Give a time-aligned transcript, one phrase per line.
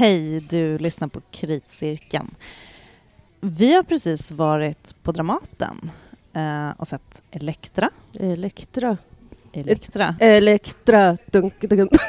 [0.00, 2.34] Hej, du lyssnar på Kritcirkeln.
[3.40, 5.90] Vi har precis varit på Dramaten
[6.32, 7.90] eh, och sett Elektra.
[8.20, 8.96] Elektra.
[9.52, 10.14] Elektra.
[10.20, 11.16] Elektra.
[11.26, 11.90] Dunk, dunk.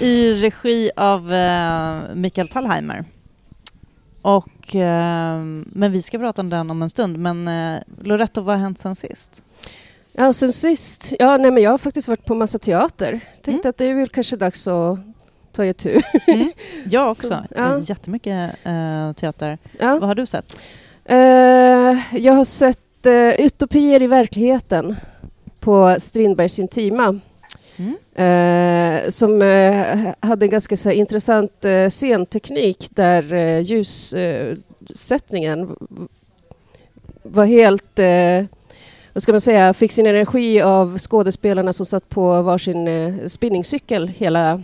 [0.00, 3.04] I regi av eh, Mikael Tallheimer.
[4.22, 7.18] Och, eh, men vi ska prata om den om en stund.
[7.18, 9.44] Men eh, Loretto, vad har hänt sen sist?
[10.12, 11.12] Ja, sen sist.
[11.18, 13.20] Ja, nej, men jag har faktiskt varit på massa teater.
[13.42, 14.98] Tänkte att det är väl kanske dags att
[15.52, 16.00] ta itu.
[16.26, 16.52] Mm.
[16.90, 17.28] Jag också.
[17.28, 17.78] Så, ja.
[17.78, 19.58] Jättemycket eh, teater.
[19.78, 19.98] Ja.
[19.98, 20.60] Vad har du sett?
[21.04, 24.96] Eh, jag har sett uh, Utopier i verkligheten
[25.60, 27.20] på Strindbergs Intima.
[27.76, 27.96] Mm.
[28.14, 35.76] Eh, som eh, hade en ganska så här, intressant eh, scenteknik där ljussättningen
[37.22, 37.98] var helt,
[39.12, 44.08] vad ska man säga, fick sin energi av skådespelarna som satt på varsin uh, spinningcykel
[44.08, 44.62] hela,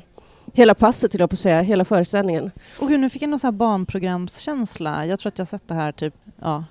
[0.53, 2.51] hela passet, till jag på att säga, hela föreställningen.
[2.81, 5.07] Och gud, nu fick jag någon sån här barnprogramskänsla.
[5.07, 6.65] Jag tror att jag har sett det här typ, ja,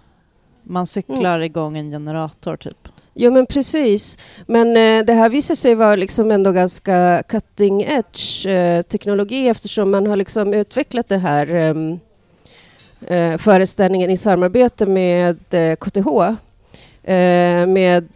[0.63, 1.43] man cyklar Mm.
[1.43, 2.87] igång en generator typ.
[3.13, 4.17] Jo men precis.
[4.45, 9.91] Men eh, det här visar sig vara liksom ändå ganska cutting edge eh, teknologi eftersom
[9.91, 11.99] man har liksom utvecklat det här ehm,
[13.07, 16.35] eh, föreställningen i samarbete med eh, KTH.
[17.07, 18.07] Eh, med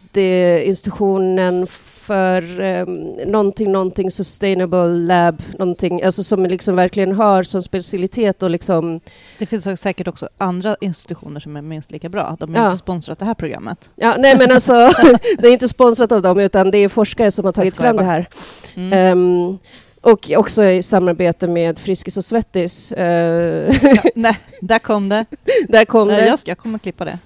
[0.64, 2.86] institutionen för eh,
[3.26, 9.00] någonting, någonting sustainable lab, någonting, alltså som liksom verkligen har som specialitet och liksom
[9.38, 12.36] Det finns säkert också andra institutioner som är minst lika bra.
[12.40, 12.66] De har Ja.
[12.70, 13.90] inte sponsrat det här programmet.
[13.96, 14.72] Ja, nej men alltså,
[15.38, 18.04] det är inte sponsrat av dem utan det är forskare som har tagit fram det
[18.04, 18.28] här.
[18.74, 18.92] Mm.
[18.92, 19.58] Ehm,
[20.00, 22.92] och också i samarbete med Friskis och Svettis.
[22.92, 25.24] Eh, Ja, nej, där kom det.
[25.68, 26.26] där kom Nej, det.
[26.26, 27.18] jag, ska, jag kommer klippa det.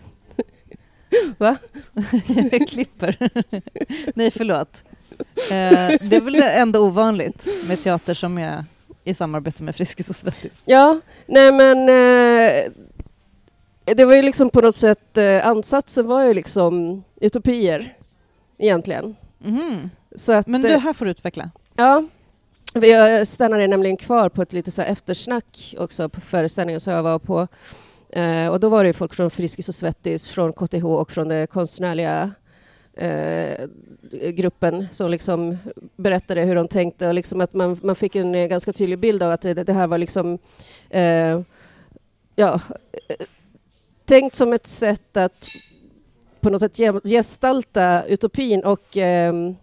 [1.38, 1.56] Va?
[2.52, 3.30] jag klipper.
[4.14, 4.84] nej, förlåt.
[5.50, 8.64] Eh, det är väl ändå ovanligt med teater som är
[9.04, 10.62] i samarbete med Friskis och Svettis.
[10.66, 12.72] Ja, nej men eh,
[13.94, 17.96] det var ju liksom på något sätt, eh, ansatsen var ju liksom utopier
[18.58, 19.16] egentligen.
[19.38, 19.90] Mhm.
[20.14, 21.50] Så att, Men du, eh, här får du utveckla.
[21.76, 22.04] Ja,
[22.74, 27.02] vi stannade nämligen kvar på ett lite så här eftersnack också på föreställningen som jag
[27.02, 27.48] var på.
[28.08, 31.46] Eh, och då var det folk från Friskis och Svettis, från KTH och från den
[31.46, 32.30] konstnärliga
[32.94, 33.66] eh,
[34.30, 35.58] gruppen som liksom
[35.96, 39.22] berättade hur de tänkte och liksom att man, man fick en eh, ganska tydlig bild
[39.22, 40.38] av att det, det här var liksom
[40.90, 41.40] eh,
[42.36, 42.60] ja,
[43.08, 43.26] eh,
[44.04, 45.48] tänkt som ett sätt att
[46.40, 49.56] på något sätt gestalta utopin och ehm,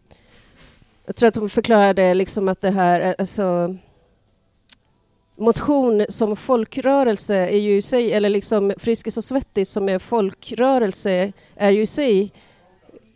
[1.06, 3.78] jag tror att de förklarade liksom att det här, eh, alltså
[5.35, 11.31] motion som folkrörelse är ju i sig, eller liksom Friskis och Svettis som är folkrörelse,
[11.55, 12.31] är ju i sig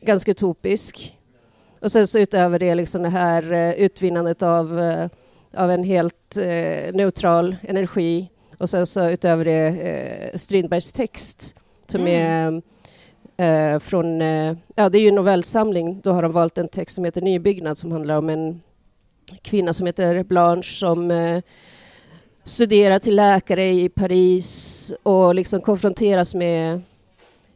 [0.02, 1.18] ganska utopisk.
[1.80, 5.10] Och sen så utöver det liksom det här eh, utvinnandet av, eh,
[5.54, 11.56] av en helt eh, neutral energi och sen så utöver det Strindbergs text
[11.88, 12.62] som Mm.
[13.38, 14.22] är från,
[14.76, 17.78] ja det är ju en novellsamling, då har de valt en text som heter Nybyggnad
[17.78, 18.62] som handlar om en
[19.42, 21.12] kvinna som heter Blanche som
[22.48, 26.82] studera studerar till läkare i Paris och liksom konfronteras med,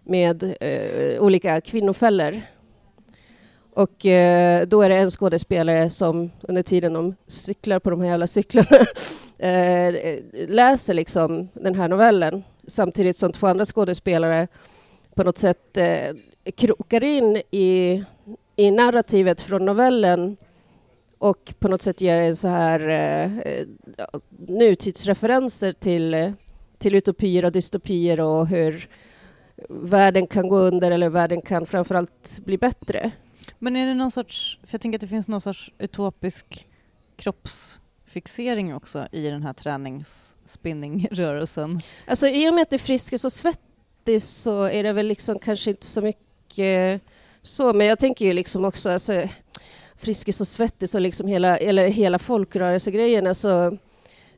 [0.04, 2.42] med eh, olika kvinnofällor.
[3.74, 8.10] Och eh, då är det en skådespelare som under tiden de cyklar på de här
[8.10, 8.78] jävla cyklarna
[9.38, 14.48] eh, läser liksom den här novellen samtidigt som två andra skådespelare
[15.16, 16.16] på något sätt eh,
[16.56, 18.04] krokar in i,
[18.56, 20.38] i narrativet från novellen
[21.22, 23.32] och på något sätt ger så här eh,
[24.48, 26.34] nutidsreferenser till,
[26.78, 28.90] till utopier och dystopier och hur
[29.70, 33.12] världen kan gå under eller världen kan framförallt bli bättre.
[33.60, 36.68] Men är det någon sorts, för jag tänker att det finns någon sorts utopisk
[37.16, 41.80] kroppsfixering också i den här träningsspinningrörelsen.
[42.08, 45.40] Alltså i och med att det är Friskis och Svettis så är det väl liksom
[45.40, 47.02] kanske inte så mycket
[47.44, 49.24] så, men jag tänker ju liksom också alltså,
[50.02, 53.78] Friskis och Svettis och liksom hela, eller hela folkrörelsegrejen, alltså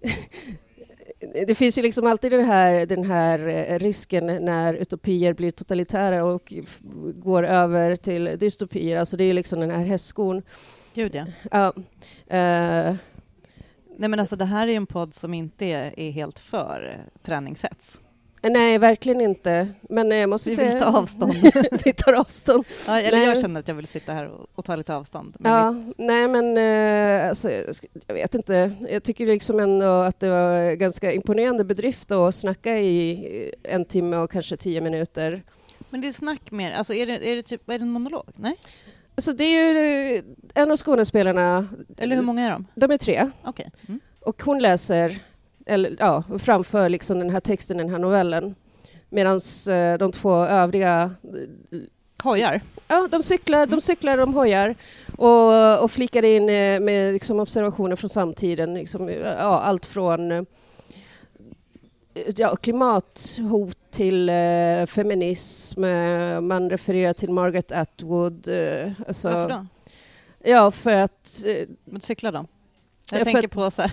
[1.48, 6.26] det finns ju liksom alltid den här, den här eh, risken när utopier blir totalitära
[6.26, 6.54] och
[7.16, 8.98] går över till dystopier.
[8.98, 10.42] Alltså det är liksom den här hästskon.
[10.94, 11.26] Gud ja.
[11.52, 11.74] Ja,
[12.38, 12.96] eh,
[13.98, 16.96] Nej men alltså det här är ju en podd som inte är, är helt för
[16.96, 18.02] eh, träningshets.
[18.50, 19.68] Nej, verkligen inte.
[19.82, 20.70] Men eh, jag måste Vi säga...
[20.74, 21.34] vill ta avstånd.
[21.86, 22.66] vi tar avstånd.
[22.88, 23.28] Ja, eller Nej.
[23.28, 25.38] jag känner att jag vill sitta här och, och ta lite avstånd.
[25.44, 27.52] Ja, mitt- nej men eh, alltså,
[28.08, 28.72] jag vet inte.
[28.90, 34.18] Jag tycker liksom ändå att det var ganska imponerande bedrift att snacka i en timme
[34.18, 35.44] och kanske tio minuter.
[35.90, 38.26] Men det är snack mer, alltså är det, är det typ, är det en monolog?
[38.36, 38.56] Nej?
[39.18, 40.24] Så det är ju eh,
[40.54, 41.68] en av skådespelarna,
[41.98, 42.66] Eller hur många är de?
[42.76, 43.72] de är tre, Okej.
[43.88, 44.00] Mm.
[44.20, 45.20] och hon läser,
[45.66, 48.56] eller ja, framför liksom den här texten, den här novellen.
[49.10, 49.40] Medan
[50.00, 51.12] de två övriga
[52.24, 52.62] Hojar?
[52.88, 54.76] Ja, de cyklar, de cyklar, de hojar
[55.18, 58.74] och, och flikar in eh, med liksom observationer från samtiden.
[58.74, 60.44] Liksom, ja, allt från eh,
[62.36, 65.84] ja, klimathot till eh, feminism.
[65.84, 68.48] Eh, man refererar till Margaret Atwood.
[68.48, 69.66] Eh, alltså, Varför då?
[70.44, 71.44] Ja, för att...
[71.46, 72.48] Eh, Men cyklar de?
[73.14, 73.92] Ja, Jag för tänker att- på så här...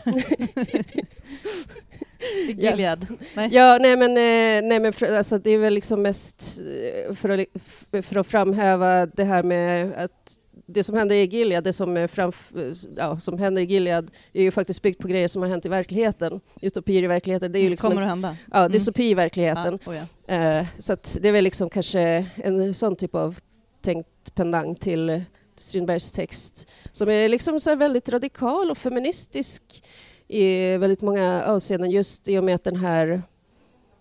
[2.49, 3.07] Gilead.
[3.35, 3.49] Nej.
[3.53, 6.61] Ja, nej men, eh, nej, men för, alltså, det är väl liksom mest
[7.07, 10.37] eh, för att, för att framhäva det här med att
[10.67, 14.43] det som händer i Gilead, det som, är framf- ja, som händer i Gilead är
[14.43, 16.41] ju faktiskt byggt på grejer som har hänt i verkligheten.
[16.63, 17.53] Utopier i verkligheten.
[17.53, 18.37] Det är ju liksom Kommer att hända?
[18.53, 18.73] ja, Mm.
[18.73, 19.79] dystopi i verkligheten.
[19.85, 19.97] Ja, oh
[20.27, 20.35] ja.
[20.35, 23.39] Eh, så det är väl liksom kanske en sån typ av
[23.83, 25.23] tänkt pendang till
[25.61, 29.85] Strindbergs text som är liksom så här väldigt radikal och feministisk
[30.29, 33.23] i väldigt många avseenden just i och med att den här,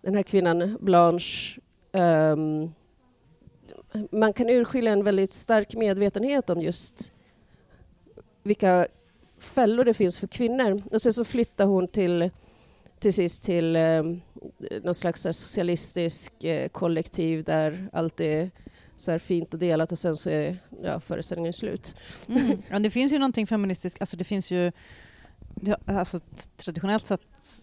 [0.02, 1.60] den här kvinnan Blanche
[1.92, 2.74] um,
[4.12, 7.12] man kan urskilja en väldigt stark medvetenhet om just
[8.44, 8.88] vilka
[9.40, 10.82] fällor det finns för kvinnor.
[10.92, 12.30] Och sen så flyttar hon till,
[13.00, 14.04] till sist till eh,
[14.84, 18.52] någon slags socialistisk eh, kollektiv där allt är
[19.00, 21.96] så här fint och delat och sen så är ja, föreställningen slut.
[22.28, 22.62] Mm.
[22.70, 24.72] Ja, det finns ju någonting feministiskt, alltså det finns ju
[25.56, 26.20] det, alltså,
[26.58, 27.22] traditionellt sett,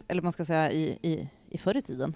[0.09, 2.15] eller man ska säga i, i, i förr i tiden,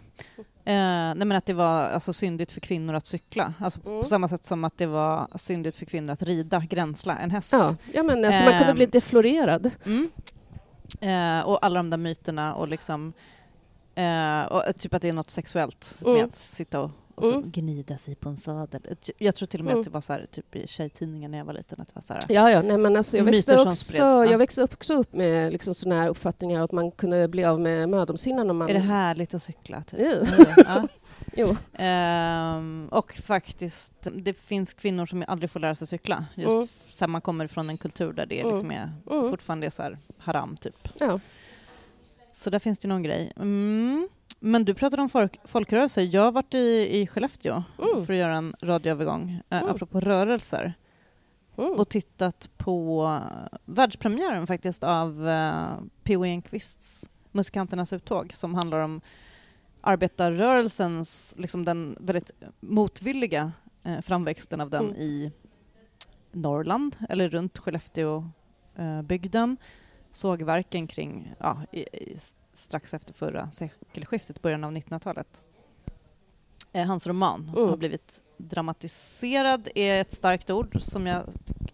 [0.64, 3.54] eh, nej men att det var alltså, syndigt för kvinnor att cykla.
[3.58, 4.00] Alltså, Mm.
[4.02, 7.52] På samma sätt som att det var syndigt för kvinnor att rida, gränsla en häst.
[7.52, 8.74] Ja, ja men alltså man kunde Ehm.
[8.76, 9.70] bli deflorerad.
[9.86, 10.10] Mm.
[11.00, 13.12] Eh, och alla de där myterna och liksom
[13.94, 16.12] eh, och typ att det är något sexuellt Mm.
[16.12, 16.90] med att sitta och,
[17.20, 17.50] och så Mm.
[17.50, 18.96] gnida sig på en sadel.
[19.18, 19.80] Jag tror till och med Mm.
[19.80, 22.02] att det var så här, typ i tjejtidningen när jag var liten, att det var
[22.02, 25.12] så här, Ja, ja, nej men alltså jag växte, också, spreds, jag växte också upp
[25.12, 28.68] med liksom sådana här uppfattningar att man kunde bli av med mödomshinnan om man...
[28.68, 29.82] är det härligt att cykla?
[29.82, 30.00] Typ.
[30.00, 30.44] Jo.
[30.66, 30.86] Ja.
[31.36, 31.56] Jo.
[31.72, 36.24] Ehm, och faktiskt, det finns kvinnor som aldrig får lära sig cykla.
[36.34, 36.68] Just Mm.
[36.88, 38.52] sen man kommer från en kultur där det Mm.
[38.52, 39.30] liksom är Mm.
[39.30, 40.88] fortfarande är så haram, typ.
[40.98, 41.20] Ja.
[42.32, 43.32] Så där finns det någon grej.
[43.36, 44.08] Mm.
[44.40, 46.02] Men du pratade om folk, folkrörelser.
[46.14, 48.06] Jag har varit i, i Skellefteå Mm.
[48.06, 49.70] för att göra en radioövergång, eh, Mm.
[49.70, 50.74] apropå rörelser,
[51.58, 51.72] Mm.
[51.72, 56.24] och tittat på eh, världspremiären faktiskt av eh, P.O.
[56.24, 59.00] Enquists Musikanternas uttåg som handlar om
[59.80, 63.52] arbetarrörelsens, liksom den väldigt motvilliga
[63.84, 64.96] eh, framväxten av den Mm.
[64.96, 65.32] i
[66.32, 69.56] Norrland, eller runt Skellefteå-bygden.
[70.12, 72.16] Sågverken kring, ja, i, i,
[72.52, 75.42] strax efter förra sekelskiftet, början av 1900-talet.
[76.72, 77.68] Eh, hans roman Mm.
[77.68, 81.22] har blivit dramatiserad, är ett starkt ord som jag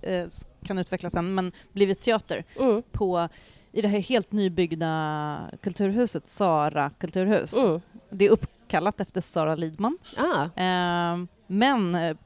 [0.02, 0.26] eh,
[0.62, 2.82] kan utveckla sen, men blivit teater Mm.
[2.92, 3.28] på
[3.72, 7.56] i det här helt nybyggda kulturhuset, Sara kulturhus.
[7.64, 7.80] Mm.
[8.10, 9.98] Det är uppkallat efter Sara Lidman.
[10.16, 10.42] Ah.
[10.62, 12.16] Eh, men eh,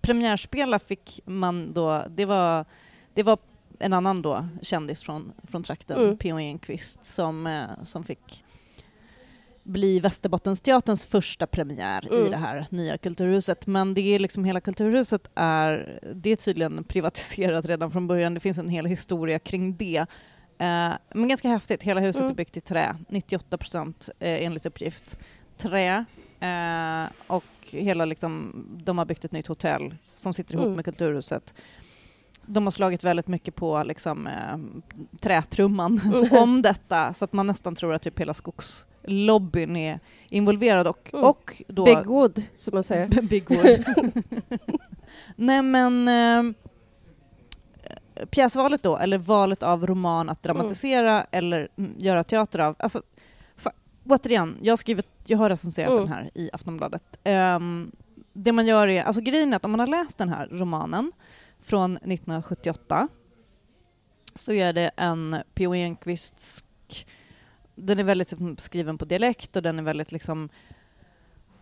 [0.00, 2.64] premiärspela fick man då, det var,
[3.14, 3.38] det var
[3.80, 6.16] en annan då kändis från, från trakten, Mm.
[6.16, 6.38] P.O.
[6.38, 8.44] Enquist, som, eh, som fick
[9.62, 12.30] bli Västerbottensteaterns första premiär i Mm.
[12.30, 13.66] det här nya kulturhuset.
[13.66, 18.34] Men det är liksom hela kulturhuset är, det är tydligen privatiserat redan från början.
[18.34, 19.96] Det finns en hel historia kring det.
[20.58, 21.82] Eh, men ganska häftigt.
[21.82, 22.30] Hela huset Mm.
[22.30, 25.18] är byggt i trä, 98 procent eh, enligt uppgift.
[25.56, 26.04] Trä.
[26.40, 30.76] Eh, och hela liksom, de har byggt ett nytt hotell som sitter ihop Mm.
[30.76, 31.54] med kulturhuset.
[32.46, 34.58] De har slagit väldigt mycket på liksom, eh,
[35.20, 36.28] trätrumman Mm.
[36.42, 41.24] om detta så att man nästan tror att typ hela skogslobbyn är involverad och, Mm.
[41.24, 41.84] och då...
[41.84, 43.08] Big Wood, som man säger.
[43.22, 43.84] Big Wood.
[45.36, 46.42] Nej men eh,
[48.30, 52.76] pjäsvalet då, eller valet av roman att dramatisera eller mm, göra teater av.
[52.78, 53.02] Alltså,
[53.62, 53.72] fa-
[54.08, 56.02] återigen, jag har, skrivit, jag har recenserat Mm.
[56.04, 57.02] den här i Aftonbladet.
[57.24, 57.90] Ehm,
[58.32, 61.12] det man gör är, alltså grejen är att om man har läst den här romanen
[61.62, 63.08] från 1978
[64.34, 65.74] så är det en P.O.
[65.74, 67.06] Enquistsk
[67.74, 70.48] den är väldigt mm, skriven på dialekt och den är väldigt liksom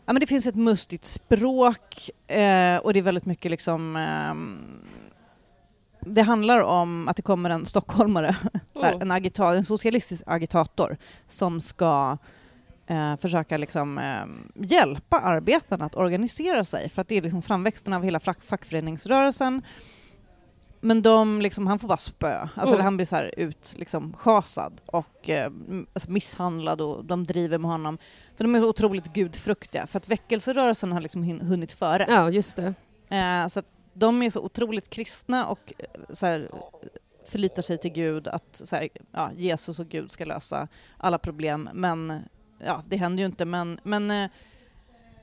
[0.07, 4.81] Ja, men det finns ett mustigt språk eh, och det är väldigt mycket liksom ehm,
[6.01, 8.37] det handlar om att det kommer en stockholmare,
[8.75, 9.03] så här, Mm.
[9.03, 10.97] en, agita- en socialistisk agitator
[11.29, 12.19] som ska
[12.89, 17.93] eh, försöka liksom, eh, hjälpa arbetarna att organisera sig för att det är liksom framväxten
[17.93, 19.63] av hela fack- fackföreningsrörelsen.
[20.81, 22.85] Men de, liksom, han får bara spö, alltså Mm.
[22.85, 25.51] han blir så här ut, liksom, schasad och eh,
[25.93, 27.99] alltså misshandlad och de driver med honom.
[28.37, 32.07] För de är otroligt gudfruktiga, för att väckelserörelsen har liksom hunnit före.
[32.09, 32.75] Ja, just det.
[33.17, 33.63] Eh, så
[33.95, 36.51] de är så otroligt kristna och eh, så här,
[37.27, 41.69] förlitar sig till Gud att så här, ja, Jesus och Gud ska lösa alla problem.
[41.75, 42.23] Men
[42.65, 43.45] ja, det händer ju inte.
[43.45, 44.31] Men, men, eh,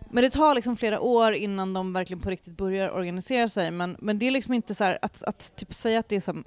[0.10, 3.72] men det tar liksom flera år innan de verkligen på riktigt börjar organisera sig.
[3.72, 6.22] Men, men det är liksom inte så här, att, att typ säga att det är
[6.22, 6.44] som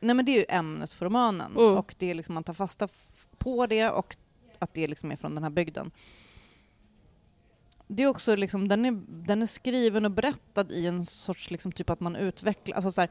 [0.00, 1.76] Nej men det är ju ämnet för romanen Mm.
[1.76, 2.88] och det är liksom, man tar fasta
[3.38, 4.16] på det och
[4.58, 5.90] att det liksom är från den här bygden.
[7.86, 11.72] Det är också liksom, den är, den är skriven och berättad i en sorts liksom
[11.72, 13.10] typ att man utvecklar, alltså så här,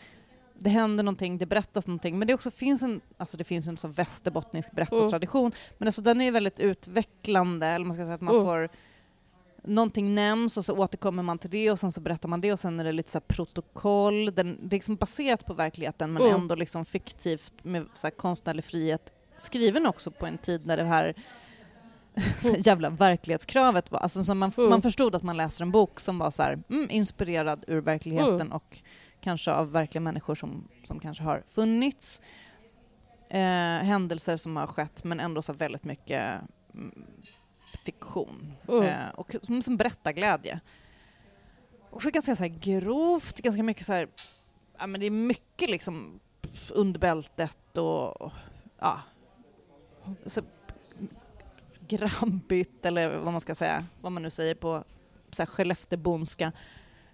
[0.60, 3.78] det händer någonting, det berättas någonting, men det också finns en, alltså det finns en
[3.78, 8.34] sån västerbottnisk berättartradition, men alltså den är väldigt utvecklande, eller man ska säga att man
[8.36, 8.46] Mm.
[8.46, 8.70] får
[9.64, 12.60] Någonting nämns och så återkommer man till det och sen så berättar man det och
[12.60, 14.26] sen är det lite så protokoll.
[14.36, 16.36] Den, det är liksom baserat på verkligheten men Mm.
[16.42, 19.14] ändå liksom fiktivt med så konstnärlig frihet.
[19.38, 21.14] Skriven också på en tid när det här
[22.42, 24.00] så här jävla verklighetskravet var.
[24.00, 24.70] Alltså så man, Mm.
[24.70, 28.36] man förstod att man läser en bok som var så här, mm, inspirerad ur verkligheten
[28.42, 28.52] Mm.
[28.52, 28.82] och
[29.28, 32.22] kanske av verkliga människor som, som kanske har funnits.
[33.30, 36.42] Eh, händelser som har skett men ändå så väldigt mycket
[36.74, 37.04] mm,
[37.86, 38.54] fiktion.
[38.68, 38.84] Mm.
[38.84, 40.60] Eh, och som, som berättarglädje.
[41.90, 44.08] Också ganska så här grovt, ganska mycket så här,
[44.80, 46.20] ja men det är mycket liksom
[46.72, 48.32] under bältet och, och
[48.80, 49.02] ja,
[50.26, 50.42] så,
[51.88, 54.84] grabbigt eller vad man ska säga, vad man nu säger på
[55.32, 56.52] så här Skellefteåbondska.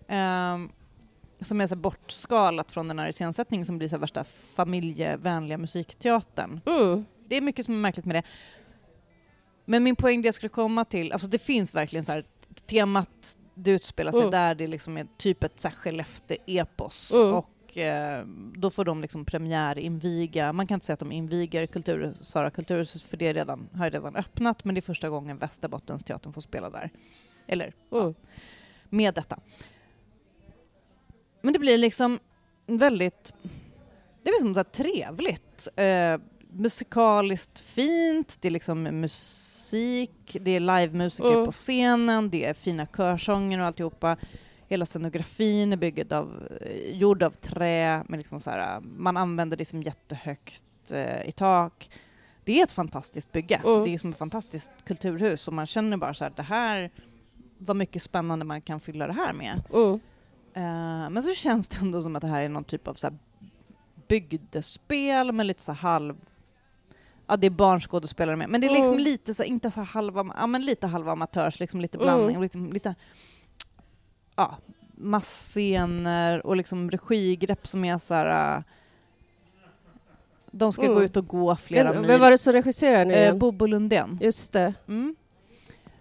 [0.08, 0.72] Um,
[1.44, 4.24] som är så bortskalat från den här iscensättningen som blir så värsta
[4.56, 6.62] familjevänliga musikteatern.
[6.66, 7.06] Mm.
[7.28, 8.24] Det är mycket som är märkligt med det.
[9.66, 12.26] Men min poäng det jag skulle komma till, alltså det finns verkligen så här
[12.66, 14.32] temat det utspelar sig Mm.
[14.32, 17.34] där det liksom är typ ett Skellefteå-epos Mm.
[17.34, 22.14] och eh, då får de liksom premiärinviga, man kan inte säga att de inviger kultur,
[22.22, 26.42] Sara kulturhus för det redan, har redan öppnat men det är första gången Västerbottensteatern får
[26.42, 26.90] spela där.
[27.48, 28.14] Eller Mm.
[28.90, 29.40] med detta.
[31.46, 32.20] Men det blir liksom
[32.68, 33.34] väldigt,
[34.24, 35.68] det är liksom så trevligt.
[35.76, 36.18] Eh,
[36.50, 41.46] musikaliskt fint, det är liksom musik, det är livemusiker Mm.
[41.46, 44.18] på scenen, det är fina körsånger och alltihopa.
[44.68, 49.58] Hela scenografin är byggd av, eh, gjord av trä, men liksom så här, man använder
[49.58, 51.90] det som jättehögt eh, i tak.
[52.44, 53.62] Det är ett fantastiskt bygge.
[53.66, 53.84] Mm.
[53.84, 56.92] Det är som ett fantastiskt kulturhus och man känner bara så här, det här,
[57.58, 59.62] vad mycket spännande man kan fylla det här med.
[59.74, 60.00] Mm.
[60.54, 63.08] Eh, men så känns det ändå som att det här är någon typ av så
[63.08, 63.18] här
[64.08, 66.16] bygdespel med lite så halv...
[67.28, 69.04] Ja, det är barnskådespelare med, men det är liksom Mm.
[69.04, 72.06] lite så inte så halva, ja men lite halva amatörs, liksom lite Mm.
[72.06, 72.96] blandning, och liksom lite...
[74.36, 74.58] Ja,
[74.96, 78.58] massscener och liksom regigrepp som är så här...
[78.58, 78.64] eh,
[80.52, 80.96] de ska Mm.
[80.96, 82.08] gå ut och gå flera mil.
[82.08, 83.36] vem var det som regisserade nu eh?
[83.36, 84.20] Bobo Lundén.
[84.22, 84.74] Just det.
[84.88, 85.16] Mm.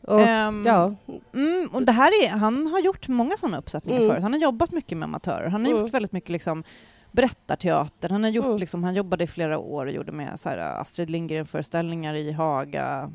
[0.02, 0.94] Och, Ehm, ja.
[1.34, 4.10] Mm, och det här är, han har gjort många sådana uppsättningar Mm.
[4.10, 4.22] förut.
[4.22, 5.48] Han har jobbat mycket med amatörer.
[5.48, 5.82] Han har Mm.
[5.82, 6.64] gjort väldigt mycket liksom,
[7.12, 8.08] berättarteater.
[8.08, 8.58] Han, har gjort, Mm.
[8.58, 13.10] liksom, han jobbade i flera år och gjorde med så här, Astrid Lindgren-föreställningar i Haga,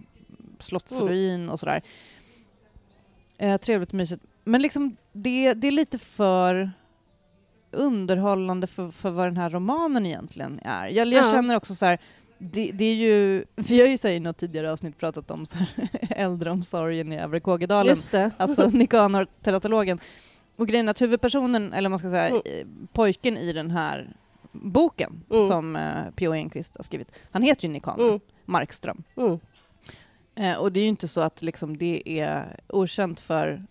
[0.60, 1.82] Slottsruin och sådär.
[3.38, 4.24] Eh, trevligt och mysigt.
[4.44, 6.72] Men liksom, det, det är lite för
[7.72, 10.88] underhållande för, för vad den här romanen egentligen är.
[10.88, 11.32] Jag, jag Ja.
[11.32, 12.00] känner också så här,
[12.38, 15.46] det, det är ju, vi har ju så här i något tidigare avsnitt pratat om
[15.46, 15.68] så här,
[16.10, 17.90] äldreomsorgen i Övre Kågedalen.
[17.90, 18.32] Just det.
[18.38, 20.00] Alltså Nikanor, teratologen.
[20.56, 22.42] Och grejen är att huvudpersonen, eller man ska säga Mm.
[22.46, 24.10] eh, pojken i den här
[24.52, 25.48] boken Mm.
[25.48, 26.34] som eh, P.O.
[26.34, 28.20] Enquist har skrivit, han heter ju Nikanor Mm.
[28.46, 29.04] Markström.
[29.18, 29.40] Mm.
[30.36, 33.66] Eh, och det är ju inte så att liksom, det är okänt för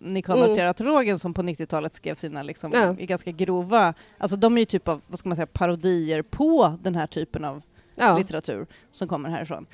[0.00, 0.56] Nikanor Mm.
[0.56, 2.92] teratologen som på 90-talet skrev sina liksom, Ja.
[2.92, 6.94] ganska grova, alltså de är ju typ av, vad ska man säga, parodier på den
[6.94, 7.62] här typen av
[7.94, 8.18] Ja.
[8.18, 9.66] litteratur som kommer härifrån.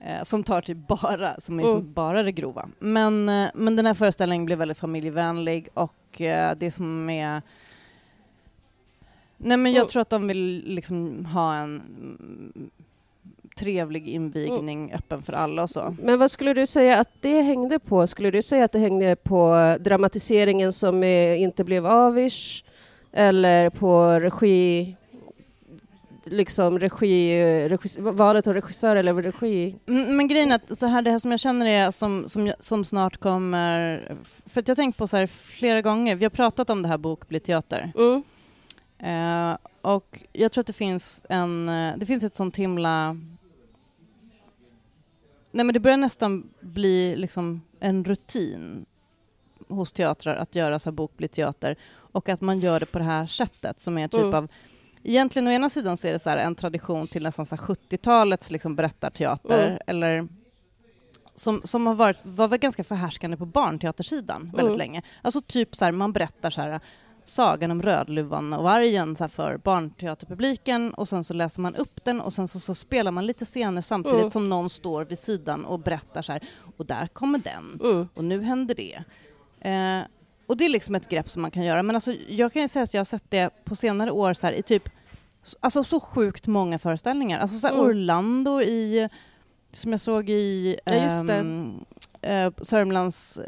[0.00, 1.74] Eh, som tar typ bara, som är Mm.
[1.76, 2.68] som bara det grova.
[2.78, 7.42] Men, eh, men den här föreställningen blev väldigt familjevänlig och eh, det som är
[9.36, 9.88] Nej men jag Mm.
[9.88, 11.82] tror att de vill liksom ha en
[13.54, 15.96] trevlig invigning öppen för alla och så.
[16.02, 18.06] Men vad skulle du säga att det hängde på?
[18.06, 22.64] Skulle du säga att det hängde på dramatiseringen som eh, inte blev avish?
[23.12, 24.96] Eller på regi...
[26.26, 29.76] Liksom regi, regis, valet av regissör eller regi?
[29.88, 32.52] Mm, Men grejen är att så här, det här som jag känner är som, som,
[32.60, 34.16] som snart kommer...
[34.46, 36.88] För att jag har tänkt på så här flera gånger, vi har pratat om det
[36.88, 37.92] här Bok blir teater.
[37.96, 38.22] Mm.
[38.98, 43.16] Eh, och jag tror att det finns en, eh, det finns ett sånt himla...
[45.54, 48.86] Nej men det börjar nästan bli liksom en rutin
[49.68, 52.98] hos teatrar att göra så här bok blir teater och att man gör det på
[52.98, 54.34] det här sättet som är typ Mm.
[54.34, 54.48] av
[55.06, 58.50] Egentligen å ena sidan så är det så en tradition till nästan så här 70-talets
[58.50, 59.78] liksom berättarteater Mm.
[59.86, 60.28] eller
[61.34, 64.78] som, som har varit, var väl ganska förhärskande på barnteatersidan väldigt Mm.
[64.78, 65.02] länge.
[65.22, 66.80] Alltså typ så här, man berättar så här
[67.24, 72.20] Sagan om Rödluvan och vargen så för barnteaterpubliken och sen så läser man upp den
[72.20, 74.30] och sen så, så spelar man lite scener samtidigt Mm.
[74.30, 76.42] som någon står vid sidan och berättar så här
[76.76, 78.08] och där kommer den Mm.
[78.14, 78.94] och nu händer det.
[79.70, 80.02] Eh,
[80.46, 81.82] och det är liksom ett grepp som man kan göra.
[81.82, 84.46] Men alltså, jag kan ju säga att jag har sett det på senare år så
[84.46, 84.88] här, i typ
[85.60, 87.40] alltså, så sjukt många föreställningar.
[87.40, 87.86] Alltså så här, Mm.
[87.86, 89.08] Orlando i,
[89.72, 91.34] som jag såg i Ja, just det.
[91.34, 91.84] ehm,
[92.22, 93.38] eh, Sörmlands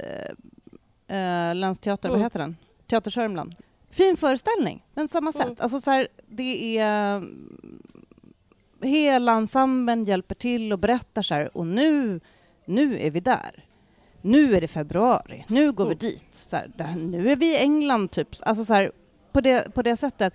[1.09, 2.25] eh, eh, länsteater, vad Mm.
[2.25, 2.57] heter den?
[2.87, 3.55] Teater Sörmland.
[3.97, 5.45] Fin föreställning, men samma sätt.
[5.45, 5.57] Mm.
[5.59, 7.23] Alltså så här, det är
[8.83, 12.21] hela ensemblen hjälper till och berättar så här, och nu,
[12.67, 13.65] nu är vi där.
[14.23, 15.99] Nu är det februari, nu går vi Mm.
[15.99, 16.27] dit.
[16.31, 18.29] Så här, där, nu är vi i England, typ.
[18.43, 18.93] Alltså så här,
[19.33, 20.35] på, det, på det sättet.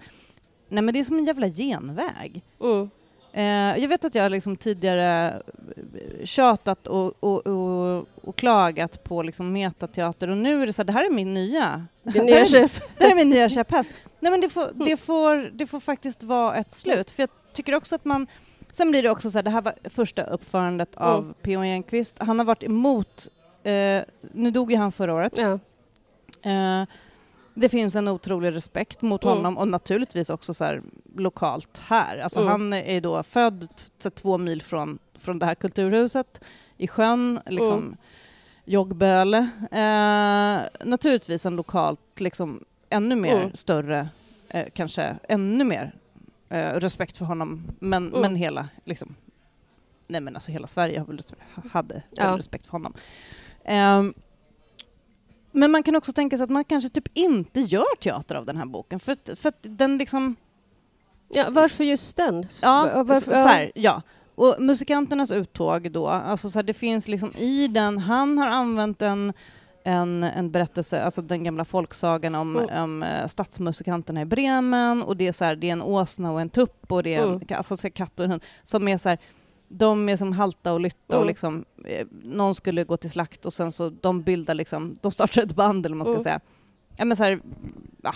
[0.70, 2.44] Nej men det är som en jävla genväg.
[2.62, 2.90] Mm.
[3.34, 5.42] Eh, jag vet att jag liksom tidigare
[5.76, 10.82] eh, tjatat och, och, och, och klagat på liksom metateater och nu är det så
[10.82, 11.88] här, det här är min nya.
[12.04, 12.46] Det nya.
[12.98, 13.90] Det här är min nya käpphäst.
[14.20, 17.12] Nej men det får, det, får, det får faktiskt vara ett slut.
[17.12, 18.28] För jag tycker också att man...
[18.72, 21.34] Sen blir det också så här, det här var första uppförandet av Mm.
[21.42, 21.62] P.O.
[21.62, 22.16] Enquist.
[22.20, 23.28] Han har varit emot...
[23.64, 24.02] Eh,
[24.34, 25.38] nu dog ju han förra året.
[25.38, 25.60] Ja.
[26.52, 26.88] Eh,
[27.54, 29.38] det finns en otrolig respekt mot Mm.
[29.38, 30.82] honom och naturligtvis också så här,
[31.16, 32.18] lokalt här.
[32.18, 32.52] Alltså Mm.
[32.52, 33.68] Han är då född
[33.98, 36.42] så två mil från, från det här kulturhuset
[36.78, 37.96] i sjön, liksom Mm.
[38.66, 39.38] Joggböle.
[39.72, 43.54] Eh, naturligtvis en lokalt, liksom ännu mer Mm.
[43.54, 44.10] större,
[44.50, 45.96] eh, kanske ännu mer
[46.50, 47.64] eh, respekt för honom.
[47.80, 48.22] Men, Mm.
[48.22, 49.16] men hela, liksom,
[50.08, 51.06] nej men alltså hela Sverige
[51.72, 52.38] hade Ja.
[52.38, 52.94] respekt för honom.
[53.64, 54.14] Ehm,
[55.52, 58.58] men man kan också tänka sig att man kanske typ inte gör teater av den
[58.58, 60.36] här boken för att, för att den liksom...
[61.30, 62.48] Ja, varför just den?
[62.62, 64.02] Ja, varför, så, så här, ja.
[64.36, 69.02] Och musikanternas uttåg då, alltså så här, det finns liksom i den, han har använt
[69.02, 69.34] en,
[69.84, 72.84] en, en berättelse, alltså den gamla folksagan om, Mm.
[72.84, 76.42] om eh, stadsmusikanterna i Bremen och det är så här, det är en åsna och
[76.42, 77.42] en tupp och det är en Mm.
[77.50, 79.20] alltså, så katt och en hund som är så här,
[79.72, 81.28] de är som halta och lytta och Mm.
[81.28, 85.42] liksom, eh, någon skulle gå till slakt och sen så de bildar liksom, de startar
[85.42, 86.24] ett band eller vad man ska Mm.
[86.24, 86.40] säga.
[86.98, 87.42] Ja men så här,
[88.04, 88.14] ja,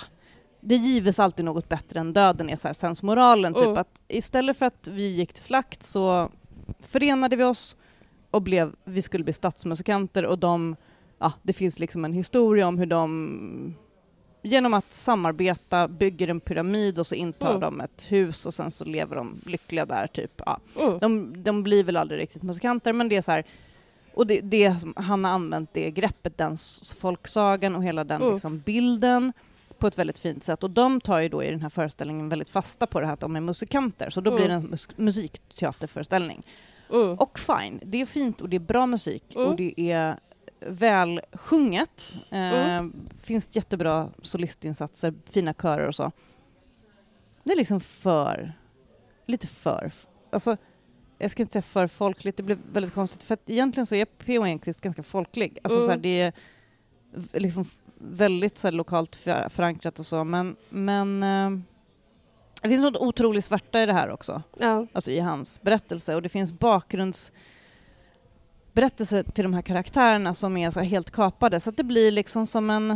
[0.61, 3.77] det gives alltid något bättre än döden är så här, sensmoralen, typ Mm.
[3.77, 6.29] att istället för att vi gick till slakt så
[6.79, 7.75] förenade vi oss
[8.31, 10.75] och blev, vi skulle bli stadsmusikanter och de,
[11.19, 13.75] ja det finns liksom en historia om hur de
[14.45, 17.60] genom att samarbeta bygger en pyramid och så intar Mm.
[17.62, 20.41] de ett hus och sen så lever de lyckliga där typ.
[20.45, 20.60] Ja.
[20.79, 20.99] Mm.
[20.99, 23.43] De, de blir väl aldrig riktigt musikanter men det är så här
[24.13, 26.58] och det, det han har använt det greppet, den
[26.97, 28.34] folksagan och hela den Mm.
[28.34, 29.34] liksom bilden
[29.79, 30.63] på ett väldigt fint sätt.
[30.63, 33.19] Och de tar ju då i den här föreställningen väldigt fasta på det här att
[33.19, 34.65] de är musikanter, så då blir det Mm.
[34.65, 36.43] en mus- musikteaterföreställning.
[36.93, 37.13] Mm.
[37.19, 39.47] Och fine, det är fint och det är bra musik Mm.
[39.47, 40.17] och det är
[40.59, 42.17] väl sjunget.
[42.31, 42.39] Eh,
[42.69, 42.93] Mm.
[43.21, 46.11] Finns jättebra solistinsatser, fina körer och så.
[47.43, 48.53] Det är liksom för,
[49.25, 49.91] lite för,
[50.31, 50.57] alltså
[51.17, 54.05] jag ska inte säga för folkligt, det blev väldigt konstigt för att egentligen så är
[54.05, 54.43] P.O.
[54.43, 55.59] Enquist ganska folklig.
[55.63, 55.85] Alltså Mm.
[55.85, 56.21] så här, det
[57.33, 57.65] är liksom
[57.97, 61.49] väldigt så här, lokalt för- förankrat och så men, men eh,
[62.61, 64.87] det finns något otroligt svarta i det här också Ja.
[64.93, 67.31] alltså i hans berättelse och det finns bakgrunds
[68.75, 71.59] berättelse till de här karaktärerna som är så helt kapade.
[71.59, 72.89] Så att det blir liksom som en,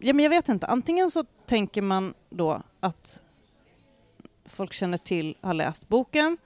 [0.00, 3.22] ja men jag vet inte, antingen så tänker man då att
[4.46, 6.38] folk känner till, har läst boken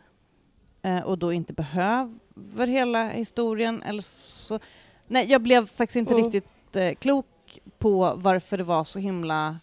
[0.83, 4.59] eh, och då inte behöver hela historien eller så,
[5.07, 6.25] nej jag blev faktiskt inte Mm.
[6.25, 7.27] riktigt eh, klok
[7.79, 9.59] på varför det var så himla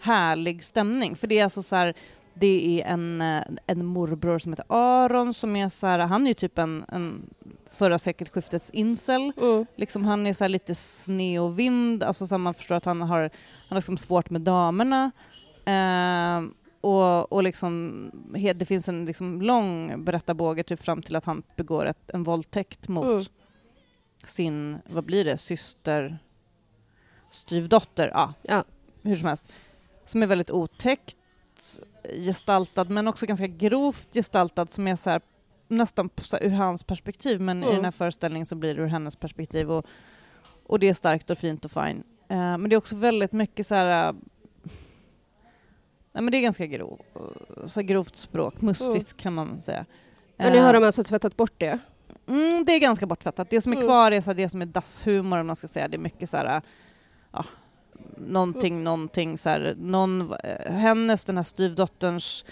[0.00, 1.16] härlig stämning.
[1.16, 1.94] För det är alltså så här
[2.40, 6.28] det är en, eh, en morbror som heter Aron som är så här, han är
[6.30, 7.30] ju typ en, en
[7.72, 9.32] förra sekelskiftets incel.
[9.36, 9.66] Mm.
[9.76, 13.00] Liksom han är så här lite sned och vind, alltså så man förstår att han
[13.02, 13.30] har, han
[13.68, 15.10] har liksom svårt med damerna.
[15.64, 16.42] Eh,
[16.80, 18.10] och, och liksom,
[18.54, 22.88] det finns en liksom lång berättarbåge typ fram till att han begår ett, en våldtäkt
[22.88, 23.24] mot Mm.
[24.26, 26.18] sin, vad blir det, syster,
[27.30, 28.64] styvdotter, ja, Ja.
[29.02, 29.48] hur som helst.
[30.04, 31.16] Som är väldigt otäckt
[32.24, 35.20] gestaltad men också ganska grovt gestaltad som är så här,
[35.68, 37.74] nästan så här, ur hans perspektiv men i Mm.
[37.76, 39.86] den här föreställningen så blir det ur hennes perspektiv och,
[40.66, 42.06] och det är starkt och fint och fint.
[42.28, 44.08] Eh, men det är också väldigt mycket så här...
[44.08, 44.14] eh,
[46.12, 47.00] nej men det är ganska grov,
[47.66, 49.84] så här grovt språk, mustigt kan man säga.
[50.38, 51.78] Och nu Eh, har de alltså tvättat bort det?
[52.28, 53.50] Mm, det är ganska bortfattat.
[53.50, 53.86] Det som är Mm.
[53.88, 55.88] kvar är så det som är dasshumor om man ska säga.
[55.88, 56.62] Det är mycket så här,
[57.32, 57.44] ja,
[58.16, 62.44] någonting, någonting så här, någon, eh, hennes, den här styvdotterns,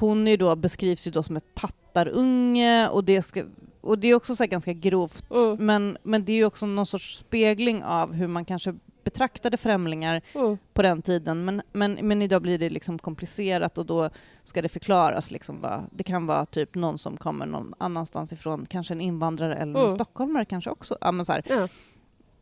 [0.00, 3.44] hon är då, beskrivs ju då som ett tattarunge och det ska,
[3.80, 5.66] och det är också så här ganska grovt, Mm.
[5.66, 10.22] men, men det är ju också någon sorts spegling av hur man kanske betraktade främlingar
[10.34, 10.58] Mm.
[10.74, 14.10] på den tiden, men, men, men idag blir det liksom komplicerat och då
[14.44, 15.30] ska det förklaras.
[15.30, 15.84] Liksom bara.
[15.90, 19.86] Det kan vara typ någon som kommer någon annanstans ifrån, kanske en invandrare eller en
[19.86, 19.90] Mm.
[19.90, 20.96] stockholmare kanske också.
[21.00, 21.32] Ja, men så.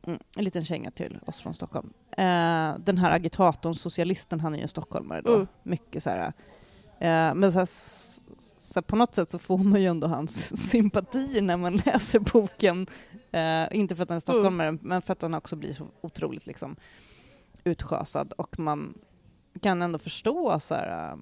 [0.07, 1.93] Mm, en liten känga till oss från Stockholm.
[2.11, 5.35] Eh, den här agitatorn, socialisten, han är ju en stockholmare då.
[5.35, 5.47] Mm.
[5.63, 6.27] Mycket så här,
[7.01, 7.69] eh, men så här,
[8.59, 12.87] så på något sätt så får man ju ändå hans sympatier när man läser boken.
[13.33, 16.47] Eh, inte för att han är stockholmare, men för att han också blir så otroligt
[16.47, 16.77] liksom,
[17.65, 18.99] utschasad och man
[19.63, 21.17] kan ändå förstå så här, eh,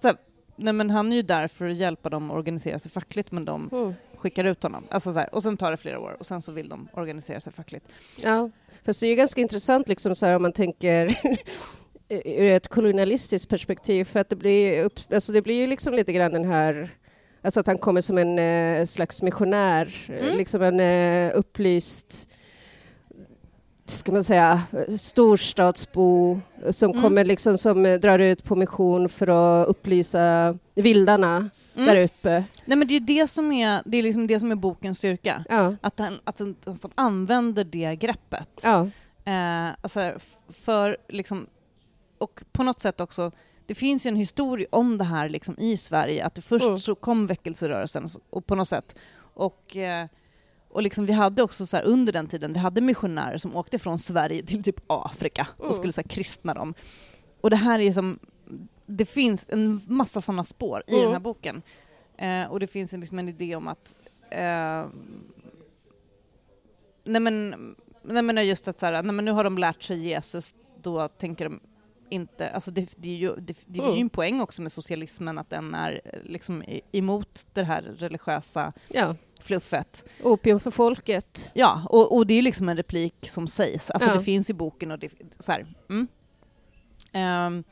[0.00, 0.16] så här,
[0.56, 3.44] nej men han är ju där för att hjälpa dem att organisera sig fackligt men
[3.44, 3.94] de Mm.
[4.24, 4.84] Skickar ut honom.
[4.90, 7.40] Alltså så här, och sen tar det flera år och sen så vill de organisera
[7.40, 7.86] sig fackligt.
[8.22, 8.50] Ja,
[8.84, 11.18] fast det är ju ganska intressant liksom så här om man tänker
[12.24, 16.12] ur ett kolonialistiskt perspektiv för att det blir, upp, alltså det blir ju liksom lite
[16.12, 16.90] grann den här
[17.42, 20.36] Alltså att han kommer som en eh, slags missionär, Mm.
[20.36, 22.28] liksom en eh, upplyst
[23.86, 24.62] ska man säga,
[24.96, 27.02] storstadsbo som Mm.
[27.02, 29.26] kommer liksom som eh, drar ut på mission för
[29.62, 31.86] att upplysa vildarna Mm.
[31.86, 32.44] där uppe.
[32.64, 35.44] Nej men det är det som är, det är liksom det som är bokens styrka.
[35.48, 38.48] Ja, Att han, att han, att han använder det greppet.
[38.62, 38.88] ja,
[39.26, 40.12] Eh, alltså
[40.48, 41.46] för liksom,
[42.18, 43.30] och på något sätt också,
[43.66, 46.78] det finns ju en historia om det här liksom i Sverige, att först Mm.
[46.78, 48.94] så kom väckelserörelsen och på något sätt.
[49.34, 50.06] Och, eh,
[50.74, 53.78] och liksom vi hade också så här, under den tiden, vi hade missionärer som åkte
[53.78, 55.76] från Sverige till typ Afrika och Mm.
[55.76, 56.74] skulle så här, kristna dem.
[57.40, 58.18] Och det här är som,
[58.86, 61.02] det finns en massa sådana spår i Mm.
[61.04, 61.62] den här boken.
[62.18, 63.94] Eh, och det finns en, liksom en idé om att
[64.30, 64.86] eh,
[67.04, 67.54] nej men,
[68.02, 71.08] nej men just att så här, nej men nu har de lärt sig Jesus, då
[71.08, 71.60] tänker de
[72.08, 74.00] inte, alltså det, det är ju, det, det är ju Mm.
[74.02, 79.16] en poäng också med socialismen att den är liksom emot det här religiösa ja.
[79.44, 80.04] Fluffet.
[80.22, 81.50] Opium för folket.
[81.54, 84.14] Ja, och, och det är liksom en replik som sägs, alltså Ja.
[84.14, 86.06] det finns i boken och det, så här, mm.
[87.12, 87.64] Ehm,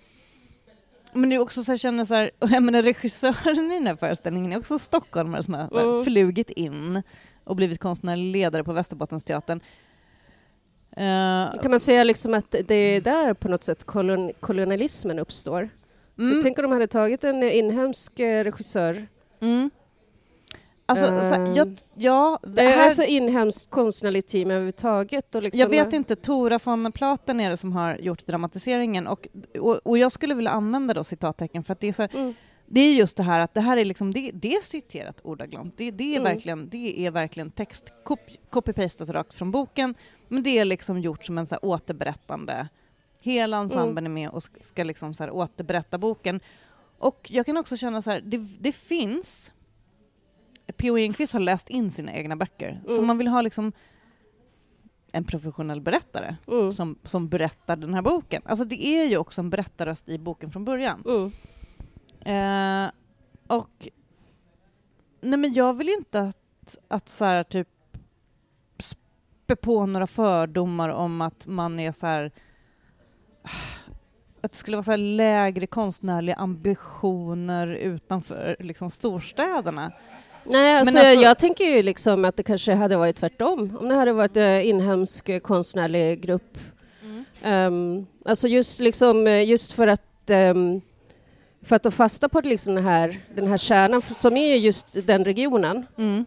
[1.13, 3.97] men det är också så här, känner så här, jag menar regissören i den här
[3.97, 6.05] föreställningen är också stockholmare som har Mm.
[6.05, 7.03] flugit in
[7.45, 9.61] och blivit konstnärlig ledare på Västerbottensteatern.
[10.97, 15.69] Uh, Kan man säga liksom att det är där på något sätt kolon, kolonialismen uppstår?
[16.19, 19.07] mm, Tänk om de hade tagit en inhemsk eh, regissör.
[19.41, 19.71] mm.
[20.93, 21.55] Alltså, så här, Ehm.
[21.55, 25.35] jag, ja, det Det är här, alltså inhemskt konstnärligt team överhuvudtaget.
[25.35, 29.29] Och liksom, jag vet inte, Tora von Platen är det som har gjort dramatiseringen och,
[29.61, 32.35] och, och jag skulle vilja använda då citattecken för att det är så här, Mm.
[32.67, 35.75] Det är just det här att det här är liksom, det, det är citerat ordagrant.
[35.77, 36.33] Det, det, är Mm.
[36.35, 39.95] verkligen, det är verkligen text, cop- copy-pastat rakt från boken,
[40.29, 42.69] men det är liksom gjort som en så här återberättande.
[43.21, 46.41] Hela ensemblen är med och ska- ska liksom så här återberätta boken.
[46.99, 49.53] Och jag kan också känna så här, det, det finns
[50.77, 50.97] P.O.
[50.99, 53.07] Enquist har läst in sina egna böcker, så Mm.
[53.07, 53.73] man vill ha liksom
[55.13, 56.73] en professionell berättare Mm.
[56.73, 58.43] som, som berättar den här boken.
[58.45, 61.05] Alltså det är ju också en berättarröst i boken från början.
[61.07, 61.33] Mm.
[62.87, 62.91] Eh,
[63.57, 63.89] och
[65.21, 67.69] nej men jag vill inte att, att så här, typ
[68.79, 72.33] spä på några fördomar om att man är så här
[74.41, 79.93] att det skulle vara så lägre konstnärliga ambitioner utanför liksom storstäderna.
[80.45, 83.77] Nej, alltså, alltså- jag tänker ju liksom att det kanske hade varit tvärtom.
[83.81, 86.59] Om det hade varit en inhemsk eh, konstnärlig grupp.
[87.45, 90.81] Um, alltså just, liksom, eh, just för att ehm,
[91.63, 95.25] för att ta fasta på liksom den, här, den här kärnan som är just den
[95.25, 95.87] regionen.
[95.99, 96.25] Mm.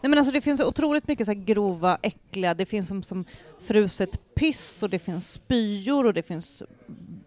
[0.00, 3.24] Nej men alltså det finns otroligt mycket så grova, äckliga, det finns som, som
[3.60, 6.62] fruset piss och det finns spyor och det finns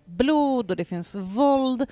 [0.06, 1.86] blod och det finns våld.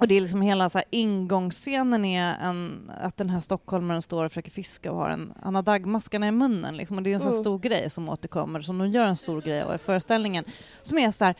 [0.00, 4.24] Och det är liksom hela så här ingångsscenen är en, att den här stockholmaren står
[4.24, 7.14] och försöker fiska och har en, han har daggmaskarna i munnen liksom, och det är
[7.14, 7.40] en sån Mm.
[7.40, 10.44] stor grej som återkommer, som de gör en stor grej av i föreställningen,
[10.82, 11.34] som är så här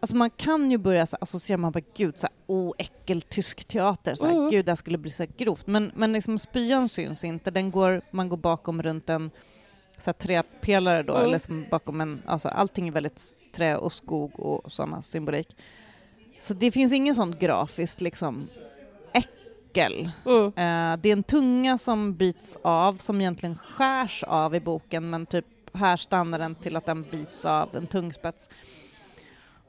[0.00, 3.64] Alltså man kan ju börja så associera, man bara gud, så här, oh, äckel tysk
[3.64, 4.50] teater, så här, Mm.
[4.50, 5.66] gud det här skulle bli så här grovt.
[5.66, 9.30] Men, men liksom spyan syns inte, den går, man går bakom runt en
[9.98, 11.24] så här, träpelare då, Mm.
[11.26, 15.56] eller som bakom en, alltså allting är väldigt trä och skog och sådana symbolik.
[16.40, 18.48] Så det finns ingen sån grafiskt liksom
[19.12, 20.10] äckel.
[20.26, 20.44] Mm.
[20.46, 25.26] Eh, det är en tunga som bits av, som egentligen skärs av i boken, men
[25.26, 28.50] typ här stannar den till att den bits av, en tungspets.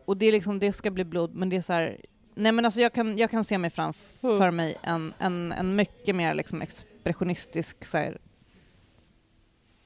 [0.05, 1.97] Och det är liksom, det ska bli blod, men det är så här,
[2.35, 4.55] nej men alltså jag kan, jag kan se mig framför Mm.
[4.55, 8.17] mig en, en, en mycket mer liksom expressionistisk, så här,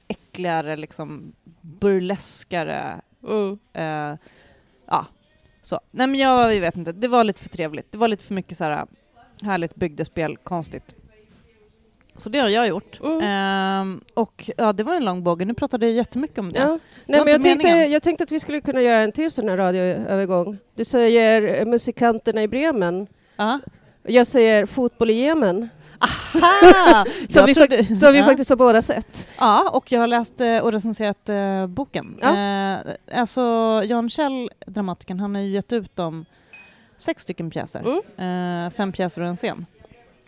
[0.08, 3.58] äckligare, liksom burleskare, Mm.
[3.72, 4.18] eh,
[4.86, 5.06] ja,
[5.66, 5.80] så.
[5.90, 7.92] Nej men jag vet inte, det var lite för trevligt.
[7.92, 8.86] Det var lite för mycket så här
[9.42, 10.94] härligt bygdespel, konstigt.
[12.16, 13.00] Så det har jag gjort.
[13.04, 13.20] Mm.
[13.22, 15.44] Ehm, och ja, det var en lång båge.
[15.44, 16.58] Nu pratade jag jättemycket om det.
[16.58, 16.78] Ja.
[17.06, 19.56] Nej, men jag, tänkte, jag tänkte att vi skulle kunna göra en till sån här
[19.56, 20.58] radioövergång.
[20.74, 23.06] Du säger musikanterna i Bremen.
[23.36, 23.60] Ja.
[24.02, 25.68] Jag säger fotboll i Jemen.
[25.98, 27.04] Aha!
[27.28, 28.24] Som vi, trodde- som vi ja.
[28.24, 29.28] faktiskt har båda sett.
[29.38, 32.18] Ja, och jag har läst eh, och recenserat eh, boken.
[32.20, 32.36] Ja.
[32.36, 32.78] Eh,
[33.20, 33.40] alltså,
[33.84, 36.24] Jan Kjell, dramatikern, han har ju gett ut dem
[36.96, 37.80] sex stycken pjäser.
[38.16, 38.66] Mm.
[38.66, 39.66] Eh, fem pjäser och en scen.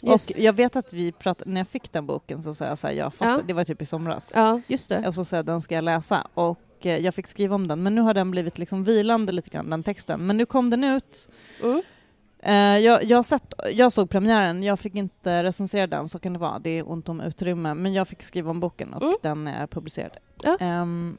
[0.03, 0.31] Yes.
[0.31, 2.87] Och jag vet att vi pratade, när jag fick den boken så sa jag så
[2.87, 3.41] här, jag fått Ja.
[3.47, 4.33] det var typ i somras.
[4.35, 5.09] Ja, just det.
[5.09, 6.27] Och så sa jag, den ska jag läsa.
[6.35, 9.51] Och eh, jag fick skriva om den, men nu har den blivit liksom vilande lite
[9.51, 10.27] grann, den texten.
[10.27, 11.29] Men nu kom den ut.
[11.63, 11.83] Mm.
[12.47, 16.39] Eh, jag, jag, sett, jag såg premiären, jag fick inte recensera den, så kan det
[16.39, 16.59] vara.
[16.59, 17.75] Det är ont om utrymme.
[17.75, 19.15] Men jag fick skriva om boken och Mm.
[19.23, 20.17] den är publicerad.
[20.43, 20.57] Ja.
[20.61, 21.17] Ehm,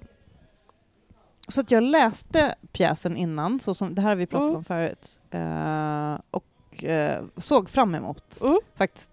[1.48, 4.56] så att jag läste pjäsen innan, så som, det här har vi pratat Mm.
[4.58, 5.20] om förut.
[5.32, 8.60] Eh, och eh, såg fram emot Mm.
[8.76, 9.12] faktiskt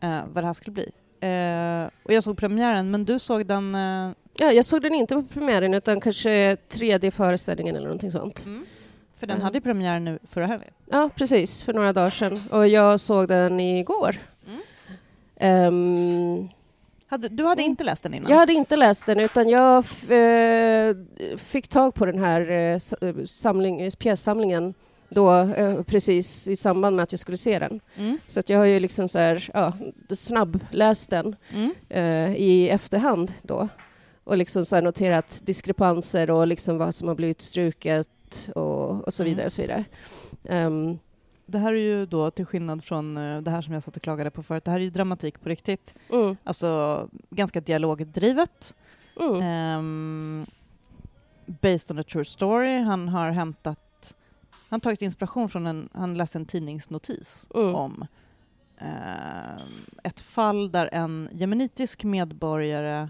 [0.00, 0.90] eh, vad det här skulle bli.
[2.02, 3.74] Och jag såg premiären, men du såg den...
[4.40, 8.46] Ja, jag såg den inte på premiären utan kanske tredje föreställningen eller någonting sånt.
[9.18, 9.44] För den Mm.
[9.44, 10.70] hade premiär nu förra helgen.
[10.90, 12.42] Ja, precis, för några dagar sedan.
[12.50, 14.16] Och jag såg den igår.
[14.46, 14.60] Mm.
[15.36, 16.48] Ehm,
[17.10, 17.70] Hade, du hade Mm.
[17.70, 18.30] inte läst den innan?
[18.30, 19.76] jag hade inte läst den utan jag
[20.08, 20.96] eh,
[21.36, 22.78] fick tag på den här eh,
[23.08, 24.74] eh, samling, eh, pjässamlingen
[25.08, 27.80] då eh, precis i samband med att jag skulle se den.
[27.96, 28.18] Mm.
[28.26, 29.72] Så att jag har ju liksom så här, ja,
[30.10, 31.70] snabbläst den Mm.
[31.88, 33.68] eh, i efterhand då.
[34.24, 38.08] Och liksom så noterat diskrepanser och liksom vad som har blivit struket
[38.54, 39.30] och, och så Mm.
[39.30, 39.46] vidare.
[39.46, 39.84] Och så vidare.
[40.44, 40.98] Ehm,
[41.46, 44.02] Det här är ju då till skillnad från eh, det här som jag satt och
[44.02, 44.64] klagade på förut.
[44.64, 45.94] Det här är ju dramatik på riktigt.
[46.12, 48.74] mm, Alltså ganska dialogdrivet.
[49.20, 50.46] mm, Ehm,
[51.46, 52.78] based on a true story.
[52.82, 54.14] Han har hämtat,
[54.68, 57.74] han tagit inspiration från en, han läste en tidningsnotis Mm.
[57.74, 58.06] om
[58.78, 63.08] ehm, ett fall där en jemenitisk medborgare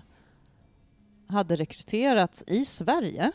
[1.27, 3.33] hade rekryterats i Sverige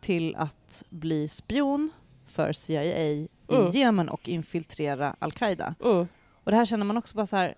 [0.00, 1.90] till att bli spion
[2.26, 3.66] för CIA i Mm.
[3.70, 5.74] Jemen och infiltrera al-Qaida.
[5.84, 6.08] mm.
[6.44, 7.54] Och det här känner man också bara så här,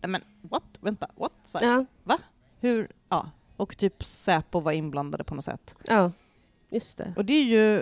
[0.00, 0.62] men what?
[0.80, 1.32] Vänta, what?
[1.44, 2.18] Så här, Ja,
[2.60, 3.30] hur, ja.
[3.56, 5.74] Och typ Säpo var inblandade på något sätt.
[5.86, 6.12] ja,
[6.70, 7.12] just det.
[7.16, 7.80] Och det är ju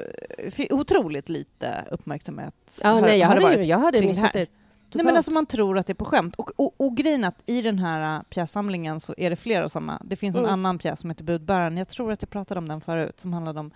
[0.59, 2.81] eh, otroligt lite uppmärksamhet.
[2.83, 3.67] Ja, har- nej, jag har det hade, varit.
[3.67, 4.47] ju, jag hade det missat det
[4.95, 6.35] Nej men alltså man tror att det är på skämt.
[6.35, 10.03] Och, och, och grejen att i den här äh, pjässamlingen så är det flera sådana.
[10.05, 10.53] Det finns en Mm.
[10.53, 11.77] annan pjäs som heter Budbäraren.
[11.77, 13.71] Jag tror att jag pratade om den förut, som handlade om,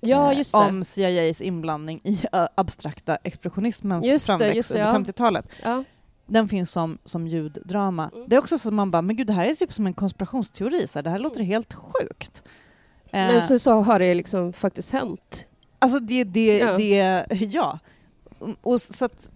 [0.00, 0.58] ja, eh, just det.
[0.58, 4.98] om CIAs inblandning i äh, abstrakta expressionismens Just framväxt just det, under ja.
[5.04, 5.46] 50-talet.
[5.62, 5.84] Ja.
[6.26, 8.10] Den finns som, som ljuddrama.
[8.14, 8.28] Mm.
[8.28, 9.94] Det är också så att man bara, men gud det här är typ som en
[9.94, 12.42] konspirationsteori, så här, det här låter helt sjukt.
[13.04, 15.46] Eh, Men sen så har det liksom faktiskt hänt.
[15.78, 16.76] Alltså det, det, Ja.
[16.76, 17.78] det, ja.
[18.62, 19.30] Och, så att,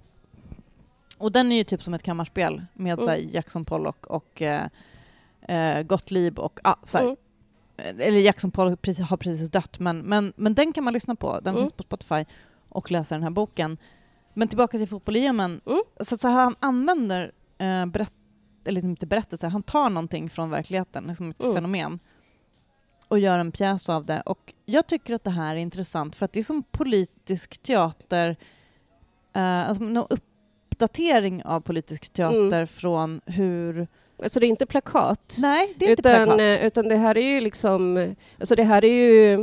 [1.18, 3.08] och den är ju typ som ett kammarspel med Mm.
[3.08, 4.68] här, Jackson Pollock och eh,
[5.48, 8.00] eh, Gottlieb och ah, så här, Mm.
[8.00, 11.40] eller Jackson Pollock precis, har precis dött men, men, men den kan man lyssna på,
[11.40, 11.62] den Mm.
[11.62, 12.24] finns på Spotify
[12.68, 13.78] och läsa den här boken.
[14.34, 15.82] Men tillbaka till fotboll i Jemen, Mm.
[16.00, 18.12] så, så han använder eh, berätt,
[18.64, 21.54] eller inte berättelser, han tar någonting från verkligheten, liksom ett Mm.
[21.54, 21.98] fenomen
[23.08, 24.20] och gör en pjäs av det.
[24.20, 28.36] Och jag tycker att det här är intressant för att det är som politisk teater,
[29.32, 30.08] eh, alltså
[30.76, 32.66] uppdatering av politisk teater Mm.
[32.66, 33.88] från hur...
[34.22, 35.36] Alltså det är inte plakat.
[35.40, 36.40] Nej, det är inte utan, plakat.
[36.40, 39.34] eh, utan det här är ju liksom, alltså det här är ju,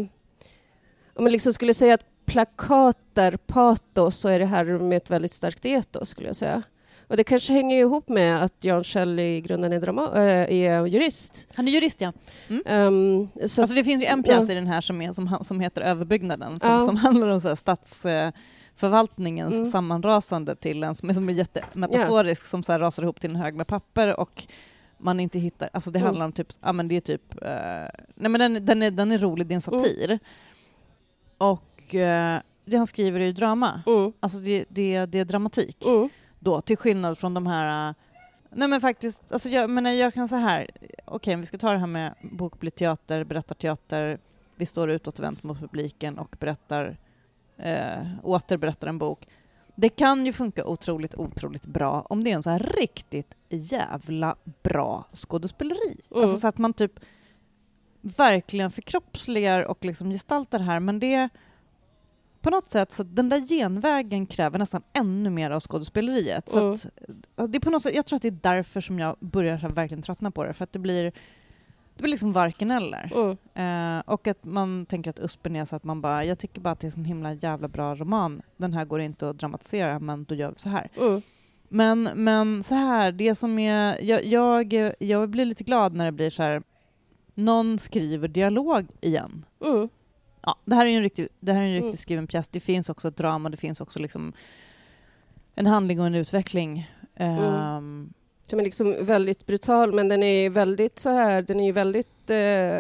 [1.16, 5.10] om man liksom skulle säga att plakat är patos så är det här med ett
[5.10, 6.64] väldigt starkt etos skulle jag säga.
[7.08, 10.86] Och det kanske hänger ihop med att Jan Kjell i grunden är, drama, äh, är
[10.86, 11.48] jurist.
[11.56, 12.14] Han är jurist, ja.
[12.66, 14.52] Um, så Alltså det finns ju en pjäs Ja.
[14.52, 16.82] i den här som, är, som, som heter Överbyggnaden, som, Ja.
[16.82, 17.56] som handlar om så här
[18.78, 19.66] statsförvaltningens Mm.
[19.66, 23.36] sammanrasande till en som är, som är jättemetaforisk, som så här rasar ihop till en
[23.36, 24.48] hög med papper och
[24.98, 26.08] man inte hittar, alltså det Mm.
[26.08, 29.12] handlar om typ, ja men det är typ, eh, nej men den, den, är, den
[29.12, 30.20] är rolig, det är en satir.
[31.38, 35.86] Och eh, det han skriver är ju drama, mm, alltså det, det, det är dramatik
[35.86, 36.10] mm,
[36.40, 37.90] då, till skillnad från de här...
[37.90, 37.96] äh,
[38.56, 40.70] Nej men faktiskt, alltså jag, men jag kan så här,
[41.06, 44.20] okej vi ska ta det här med bokblick teater, berättarteater,
[44.56, 46.98] vi står utåtvänt mot publiken och berättar,
[47.58, 49.28] eh, återberättar en bok.
[49.76, 54.36] Det kan ju funka otroligt, otroligt bra om det är en så här riktigt jävla
[54.64, 56.02] bra skådespeleri.
[56.12, 56.24] Mm.
[56.24, 57.00] Alltså så att man typ
[58.02, 61.30] verkligen förkroppsligar och liksom gestaltar det här, men det
[62.42, 66.50] på något sätt så den där genvägen kräver nästan ännu mer av skådespeleriet.
[66.50, 66.74] Så Mm.
[67.36, 69.70] att, det är på något sätt, jag tror att det är därför som jag börjar
[69.70, 71.12] verkligen tröttna på det, för att det blir,
[72.04, 73.12] det blir liksom varken eller.
[73.16, 76.62] mm, Eh, och att man tänker att Uspen är så att man bara, jag tycker
[76.62, 80.00] bara att det är en himla jävla bra roman, den här går inte att dramatisera,
[80.00, 80.90] men då gör vi så här.
[80.98, 81.22] mm.
[81.70, 83.98] Men, men så här, det som är...
[84.02, 86.64] Jag, jag, jag blir lite glad när det blir så här...
[87.36, 89.46] Någon skriver dialog igen.
[89.66, 89.90] Mm.
[90.42, 91.98] Ja, det här är ju en riktigt, det här är en riktigt Mm.
[91.98, 92.50] skriven pjäs.
[92.50, 94.34] Det finns också ett drama, det finns också liksom
[95.56, 96.90] en handling och en utveckling.
[97.16, 98.14] Ehm,
[98.50, 102.08] Som är liksom väldigt brutal, men den är väldigt så här, den är ju väldigt...
[102.30, 102.36] Eh,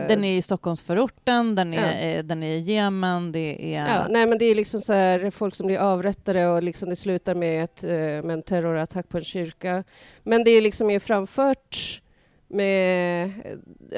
[0.08, 1.92] Den är i Stockholmsförorten, den är, Ja.
[2.18, 3.88] eh, den är i Jemen, det är...
[3.88, 6.96] Ja, nej men det är liksom så här, folk som blir avrättade och liksom det
[6.96, 9.84] slutar med, ett, eh, med en terrorattack på en kyrka.
[10.24, 12.02] Men det är liksom är framfört
[12.48, 13.32] med,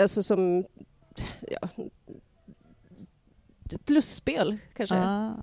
[0.02, 0.66] alltså som,
[1.42, 1.70] ja,
[3.74, 4.96] ett lustspel kanske.
[4.96, 5.36] Ja.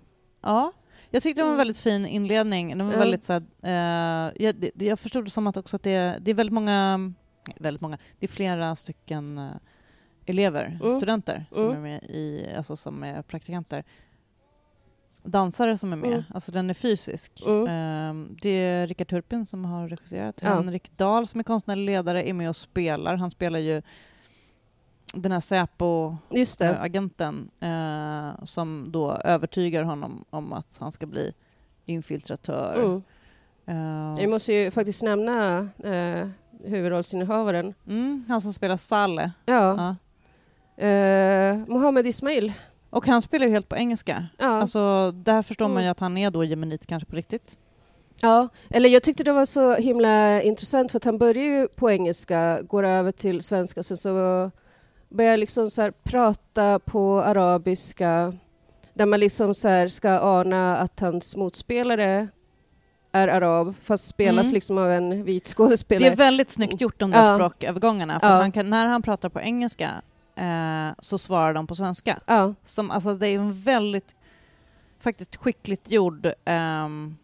[0.42, 0.72] ja.
[1.14, 1.58] Jag tyckte det var en Mm.
[1.58, 2.78] väldigt fin inledning.
[2.78, 2.98] Den var Ja.
[2.98, 6.34] väldigt så här, eh, jag, jag förstod det som att också att det, det är
[6.34, 7.12] väldigt många,
[7.56, 9.50] väldigt många, det är flera stycken eh,
[10.26, 10.90] elever, Mm.
[11.00, 11.76] studenter som Mm.
[11.76, 13.84] är med i, alltså som är praktikanter.
[15.24, 16.22] Dansare som är med, Mm.
[16.34, 17.42] alltså den är fysisk.
[17.46, 17.66] Mm.
[17.66, 20.38] Eh, det är Rickard Turpin som har regisserat.
[20.42, 20.48] Ja.
[20.48, 23.16] Henrik Dahl som är konstnärlig ledare är med och spelar.
[23.16, 23.82] Han spelar ju
[25.12, 26.84] den här Säpo Just eh,
[27.60, 31.32] eh, som då övertygar honom om att han ska bli
[31.86, 32.74] infiltratör.
[32.84, 33.02] Mm.
[33.66, 36.28] Eh, Jag måste ju faktiskt nämna eh,
[36.64, 37.74] huvudrollsinnehavaren.
[37.88, 39.30] mm, han som spelar Saleh.
[39.46, 39.96] Ja,
[40.76, 40.86] Ja.
[40.86, 42.52] eh, Mohammed Ismail.
[42.90, 44.26] Och han spelar ju helt på engelska.
[44.38, 44.46] Ja.
[44.46, 45.84] Alltså, där förstår man Mm.
[45.84, 47.58] ju att han är då jemenit kanske på riktigt.
[48.22, 51.90] Ja, eller jag tyckte det var så himla intressant för att han börjar ju på
[51.90, 54.50] engelska, går över till svenska och sen så
[55.12, 58.34] börjar liksom så här prata på arabiska
[58.94, 62.28] där man liksom så här ska ana att hans motspelare
[63.12, 64.54] är arab fast spelas Mm.
[64.54, 66.12] liksom av en vit Det skådespelare.
[66.12, 67.36] är väldigt snyggt gjort de där Ja.
[67.36, 68.20] språkövergångarna.
[68.20, 68.50] För Ja.
[68.50, 69.90] kan, när han pratar på engelska
[70.36, 72.20] eh, så svarar de på svenska.
[72.26, 74.14] Ja, Som, alltså, det är en väldigt
[75.00, 77.16] faktiskt skickligt gjord ehm,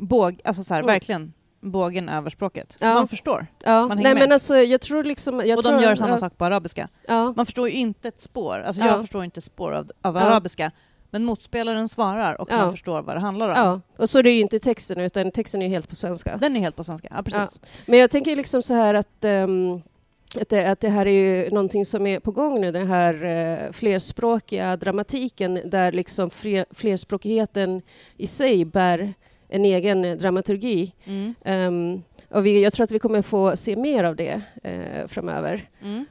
[0.00, 0.92] båg, alltså så här, Mm.
[0.92, 2.76] verkligen bågen över språket.
[2.78, 2.94] Ja.
[2.94, 3.46] Man förstår.
[3.64, 3.80] ja.
[3.80, 4.22] Man hänger nej med.
[4.22, 5.42] men alltså jag tror liksom...
[5.46, 6.88] Jag och tror, de gör samma ja, sak på arabiska.
[7.36, 8.60] Man förstår ju inte ett spår.
[8.66, 8.88] Alltså Ja.
[8.88, 10.70] jag förstår inte ett spår av, av arabiska.
[11.10, 13.54] Men motspelaren svarar och man förstår vad det handlar om.
[13.56, 16.36] ja, och så är det ju inte texten utan texten är ju helt på svenska.
[16.36, 17.08] Den är helt på svenska.
[17.10, 17.60] Ja, precis.
[17.86, 19.82] Men jag tänker liksom så här att, ehm,
[20.40, 23.24] att, det, att det här är ju någonting som är på gång nu, den här
[23.24, 27.82] uh, flerspråkiga dramatiken där liksom fler, flerspråkigheten
[28.16, 29.14] i sig bär
[29.52, 30.92] en egen eh, dramaturgi.
[31.04, 31.34] Mm.
[31.44, 35.68] Ehm, och vi, jag tror att vi kommer få se mer av det eh, framöver.
[35.82, 36.04] Mm.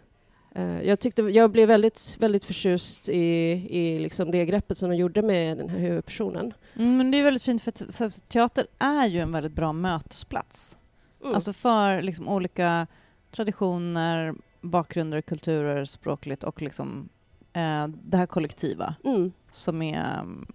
[0.55, 3.21] Eh, jag, tyckte, jag blev väldigt, väldigt förtjust i,
[3.69, 6.53] i liksom det greppet som de gjorde med den här huvudpersonen.
[6.75, 10.77] Mm, men det är väldigt fint för teater är ju en väldigt bra mötesplats.
[11.21, 11.35] Mm.
[11.35, 12.87] Alltså för liksom olika
[13.31, 17.09] traditioner, bakgrunder, kulturer, språkligt och liksom
[17.53, 19.31] eh, det här kollektiva mm.
[19.51, 20.45] som är mm,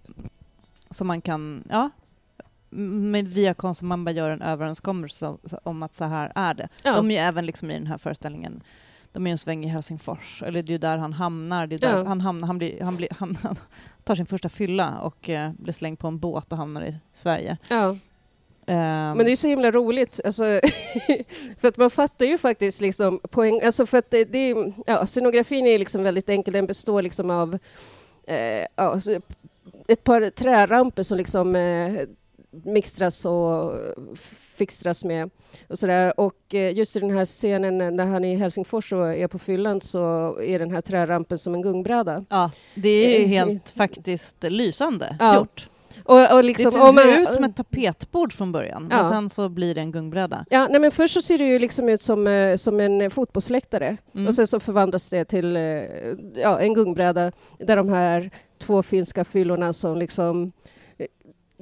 [0.89, 1.89] som man kan, ja,
[2.69, 6.69] med via konsten man bara gör en överenskommelse om- att så här är det.
[6.83, 6.95] ja.
[6.95, 8.63] De är ju även liksom i den här föreställningen
[9.11, 11.67] de är ju en sväng i Helsingfors, eller det är ju där han hamnar.
[11.67, 12.03] Det är där Ja.
[12.07, 13.55] han, hamnar han, blir, han, blir, han, han
[14.03, 17.57] tar sin första fylla och eh, blir slängd på en båt och hamnar i Sverige.
[17.69, 17.97] ja.
[18.69, 20.43] Ehm, Men det är så himla roligt, alltså,
[21.59, 25.67] för att man fattar ju faktiskt liksom poäng, alltså för att det, det ja, scenografin
[25.67, 27.57] är liksom väldigt enkel, den består liksom av
[28.27, 29.21] eh, ja, så
[29.87, 32.01] ett par träramper som liksom eh,
[32.51, 33.73] mixtras och
[34.57, 35.29] fixtras med
[35.69, 36.19] och sådär.
[36.19, 39.39] Och eh, just i den här scenen när han är i Helsingfors och är på
[39.39, 39.99] fyllan så
[40.41, 42.25] är den här trärampen som en gungbräda.
[42.29, 45.35] Ja, det är ju Eh, helt faktiskt lysande Ja.
[45.35, 45.69] gjort.
[46.03, 48.97] Och, och liksom, det ser man- ut som ett tapetbord från början, Ja.
[48.97, 50.45] men sen så blir det en gungbräda.
[50.49, 53.97] Ja, nej men först så ser det ju liksom ut som, eh, som en fotbollsläktare
[54.15, 54.27] Mm.
[54.27, 55.61] och sen så förvandlas det till eh,
[56.35, 60.49] ja, en gungbräda där de här två finska fyllorna som liksom eh,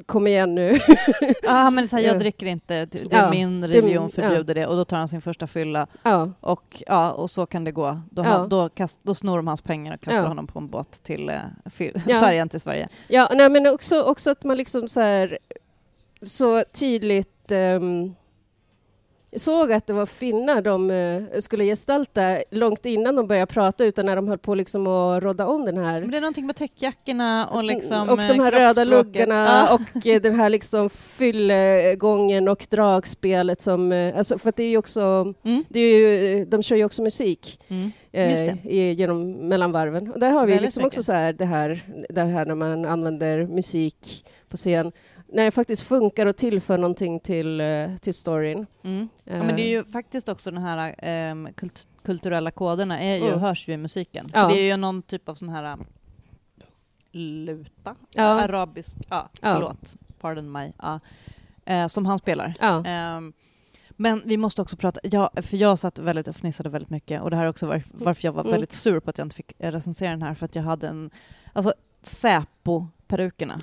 [0.06, 0.80] Kom igen nu.
[1.44, 2.20] Ja, men så här, jag Ja.
[2.20, 4.22] dricker inte, det är Ja, min det- religion ja.
[4.22, 7.64] förbjuder det och då tar han sin första fylla ja, och, ja, och så kan
[7.64, 8.02] det gå.
[8.12, 8.28] Då, Ja.
[8.30, 10.28] han, då, kast, då snor de hans pengar och kastar Ja.
[10.28, 11.36] honom på en båt till eh,
[12.08, 12.20] Ja.
[12.22, 12.88] färjan till Sverige.
[13.08, 15.38] ja nej, men också, också att man liksom så här
[16.22, 17.52] så tydligt
[19.36, 23.86] ehm, såg att det var finnar de eh, skulle gestalta långt innan de började prata
[23.86, 26.46] utan när de höll på liksom att rodda om den här Men det är någonting
[26.46, 29.74] med täckjackorna och liksom och de eh, här röda luggarna Ja.
[29.96, 34.78] och eh, den här liksom fyllegången och dragspelet som, alltså för att det är ju
[34.78, 35.64] också, Mm.
[35.70, 37.92] det är ju, de kör ju också musik Mm.
[38.12, 40.12] eh, i, genom mellan varven.
[40.12, 42.86] Och där har vi Väldigt liksom också så här det här, det här när man
[42.86, 44.92] använder musik på scen,
[45.28, 48.66] när det faktiskt funkar och tillför någonting till, eh, till storyn.
[48.84, 49.10] Mm.
[49.24, 53.28] Ja, men det är ju faktiskt också den här ehm, kult kulturella koderna är ju,
[53.28, 53.40] Mm.
[53.40, 54.30] hörs ju i musiken.
[54.34, 54.48] Ja.
[54.48, 55.86] det är ju någon typ av sån här um,
[57.12, 58.24] luta, Ja.
[58.24, 59.54] arabisk, ja, Ja.
[59.54, 60.74] förlåt, pardon mig.
[60.82, 61.00] Ja.
[61.66, 62.54] eh, som han spelar.
[62.86, 63.34] Ehm,
[63.90, 67.30] men vi måste också prata, ja, för jag satt väldigt och fnissade väldigt mycket och
[67.30, 68.52] det här är också var, varför jag var Mm.
[68.52, 70.88] väldigt sur på att jag inte fick eh, recensera den här för att jag hade
[70.88, 71.10] en,
[71.54, 71.74] alltså
[72.04, 73.62] Säpo-perukerna.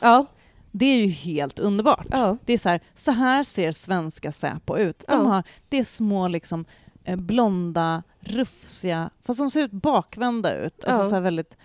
[0.73, 2.07] Det är ju helt underbart.
[2.11, 2.37] Ja.
[2.45, 5.05] Det är så här, så här ser svenska Säpo ut.
[5.09, 5.33] De Ja.
[5.33, 6.65] har, det är små liksom
[7.05, 10.85] eh, blonda, rufsiga, fast de ser ut bakvända ut.
[10.85, 11.57] Alltså så väldigt,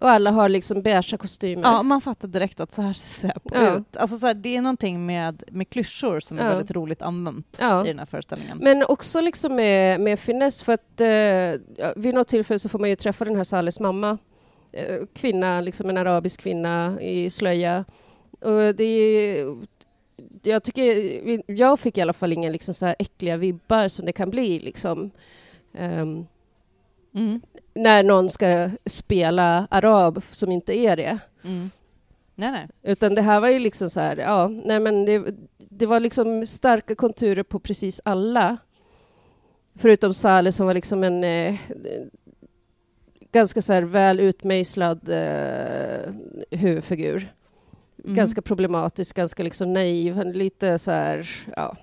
[0.00, 1.62] Och alla har liksom beigea kostymer.
[1.62, 3.76] ja, man fattar direkt att så här ser Säpo Ja.
[3.76, 3.96] ut.
[3.96, 6.48] Alltså så här, det är någonting med, med klyschor som är Ja.
[6.48, 7.84] väldigt roligt använt Ja.
[7.84, 8.58] i den här föreställningen.
[8.58, 12.88] Men också liksom med, med finess, för att eh, vid något tillfälle så får man
[12.90, 14.18] ju träffa den här Sales mamma.
[14.72, 17.84] Eh, kvinna, liksom en arabisk kvinna i slöja.
[18.44, 19.56] Och det är,
[20.42, 24.12] jag tycker, jag fick i alla fall inga liksom så här äckliga vibbar som det
[24.12, 25.10] kan bli liksom.
[25.74, 26.26] Ehm,
[27.14, 27.40] Mm.
[27.74, 31.18] när någon ska spela arab som inte är det.
[31.44, 31.70] Mm.
[32.34, 32.68] Nej, nej.
[32.82, 36.46] Utan det här var ju liksom så här, ja, nej men det, det var liksom
[36.46, 38.56] starka konturer på precis alla.
[39.74, 41.54] Förutom Saleh som var liksom en eh,
[43.32, 46.12] ganska så här väl utmejslad eh,
[46.50, 47.32] huvudfigur.
[48.04, 48.14] Mm.
[48.16, 51.76] Ganska problematisk, ganska liksom naiv, lite så här, ja.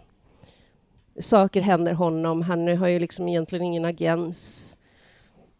[1.20, 4.78] Saker händer honom, han har ju liksom egentligen ingen agens.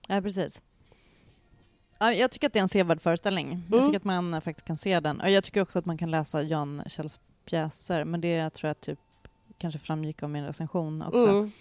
[0.08, 0.62] Ja, precis.
[2.00, 3.64] Ja, jag tycker att det är en sevärd föreställning.
[3.70, 3.86] Jag Mm.
[3.88, 5.22] tycker att man faktiskt kan se den.
[5.22, 8.82] Och jag tycker också att man kan läsa Jan Kjells pjäser, men det tror jag
[8.82, 9.00] typ
[9.58, 11.28] kanske framgick av min recension också.
[11.28, 11.52] Mm.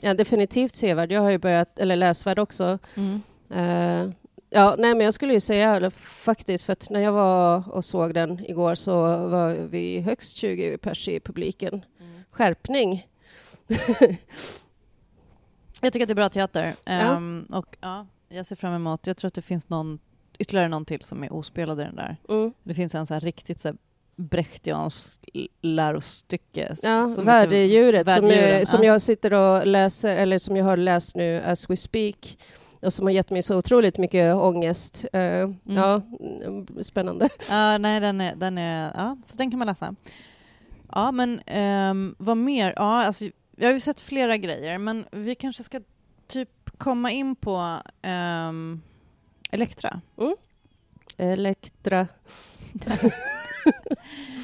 [0.00, 1.12] Ja, definitivt sevärd.
[1.12, 2.78] Jag har ju börjat, eller läsvärd också.
[2.96, 3.20] Mm.
[3.50, 4.10] Eh,
[4.50, 7.84] ja, nej, men jag skulle ju säga eller, faktiskt, för att när jag var och
[7.84, 8.92] såg den igår så
[9.28, 11.84] var vi högst 20 pers i publiken.
[12.00, 12.22] Mm.
[12.30, 13.06] Skärpning.
[15.82, 16.74] Jag tycker att det är bra teater.
[16.84, 16.92] Ja.
[16.92, 19.98] Ehm, och ja, jag ser fram emot, jag tror att det finns någon,
[20.38, 22.16] ytterligare någon till som är ospelad i den där.
[22.28, 22.52] Mm.
[22.62, 23.76] Det finns en så här riktigt så här
[24.16, 26.76] Brechtianskt l- lärostycke.
[26.82, 28.92] Ja, som heter Värddjuret som, jag, som ja.
[28.92, 32.38] jag sitter och läser, eller som jag har läst nu as we speak,
[32.80, 35.04] och som har gett mig så otroligt mycket ångest.
[35.12, 37.28] Eh, Ja, mm, spännande.
[37.50, 39.94] Ja, nej, den är, den är, ja, så den kan man läsa.
[40.92, 41.40] Ja, men
[41.90, 42.74] um, vad mer?
[42.76, 43.24] Ja, alltså,
[43.56, 45.80] jag har ju sett flera grejer, men vi kanske ska
[46.26, 48.82] typ komma in på um,
[49.50, 50.00] Elektra.
[51.16, 52.08] Elektra.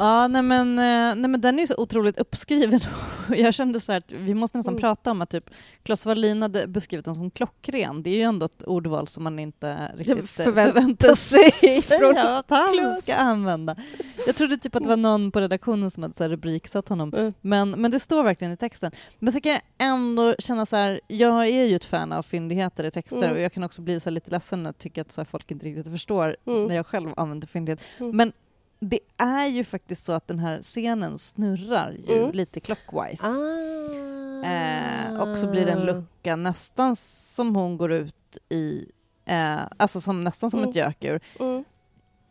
[0.00, 2.80] Ja, nej men, eh, nej men den är ju så otroligt uppskriven.
[3.36, 4.80] Jag kände så här att vi måste nästan Mm.
[4.80, 5.50] prata om att typ
[5.82, 8.02] Klas Wallin hade beskrivit den som klockren.
[8.02, 12.18] Det är ju ändå ett ordval som man inte riktigt eh, förväntar förväntar sig från
[12.18, 13.02] att han Klas.
[13.02, 13.76] ska använda.
[14.26, 17.12] Jag trodde typ att det var någon på redaktionen som hade så rubriksatt honom.
[17.16, 17.34] Mm.
[17.40, 18.92] Men, men det står verkligen i texten.
[19.18, 22.84] Men så kan jag ändå känna så här, jag är ju ett fan av fyndigheter
[22.84, 23.32] i texter Mm.
[23.32, 25.66] och jag kan också bli så lite ledsen när jag tycker att så folk inte
[25.66, 26.66] riktigt förstår Mm.
[26.66, 27.80] när jag själv använder fyndighet.
[27.98, 28.16] Mm.
[28.16, 28.32] Men
[28.80, 32.32] det är ju faktiskt så att den här scenen snurrar ju Mm.
[32.32, 33.26] lite clockwise.
[33.26, 34.44] Ah.
[34.44, 38.86] Eh, och så blir det en lucka nästan som hon går ut i,
[39.24, 40.70] eh, alltså som, nästan som Mm.
[40.70, 41.20] ett gökur.
[41.40, 41.64] Mm.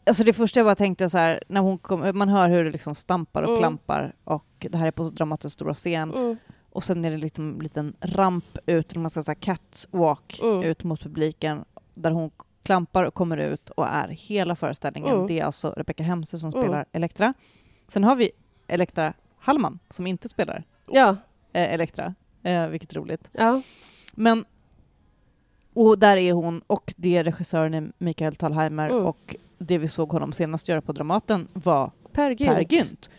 [0.05, 2.71] Alltså det första jag bara tänkte så här, när hon kom, man hör hur det
[2.71, 3.59] liksom stampar och Mm.
[3.59, 6.37] klampar och det här är på Dramatens stora scen Mm.
[6.69, 10.63] och sen är det liksom en liten ramp ut, eller man ska säga catwalk Mm.
[10.63, 12.31] ut mot publiken där hon
[12.69, 15.15] klampar och kommer ut och är hela föreställningen.
[15.15, 15.27] Mm.
[15.27, 16.63] Det är alltså Rebecca Hemse som Mm.
[16.63, 17.33] spelar Elektra.
[17.87, 18.31] Sen har vi
[18.67, 21.09] Elektra Hallman som inte spelar Ja,
[21.53, 23.29] eh, Elektra, eh, vilket är roligt.
[23.31, 23.61] ja.
[24.13, 24.45] Men,
[25.73, 29.05] och där är hon, och det är regissören Mikael Talheimer Mm.
[29.05, 32.39] och det vi såg honom senast göra på Dramaten var Per Gynt.
[32.55, 33.09] Per Gynt.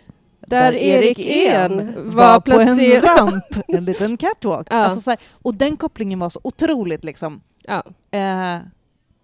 [0.40, 3.18] Där Erik En var på en placerad.
[3.18, 4.66] ramp, en liten catwalk.
[4.70, 4.76] Ja.
[4.76, 7.40] Alltså så här, och den kopplingen var så otroligt liksom.
[7.64, 7.82] Ja.
[8.18, 8.58] Eh,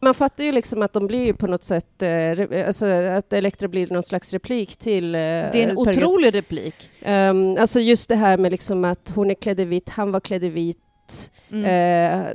[0.07, 3.87] Man fattar ju liksom att de blir på något sätt, eh, alltså att Elektra blir
[3.91, 6.91] någon slags replik till eh, det är en otrolig replik.
[7.03, 10.21] Ehm, alltså just det här med liksom att hon är klädd i vitt, han var
[10.21, 11.31] klädd i vitt.
[11.51, 11.65] Mm.
[11.65, 12.35] Eh,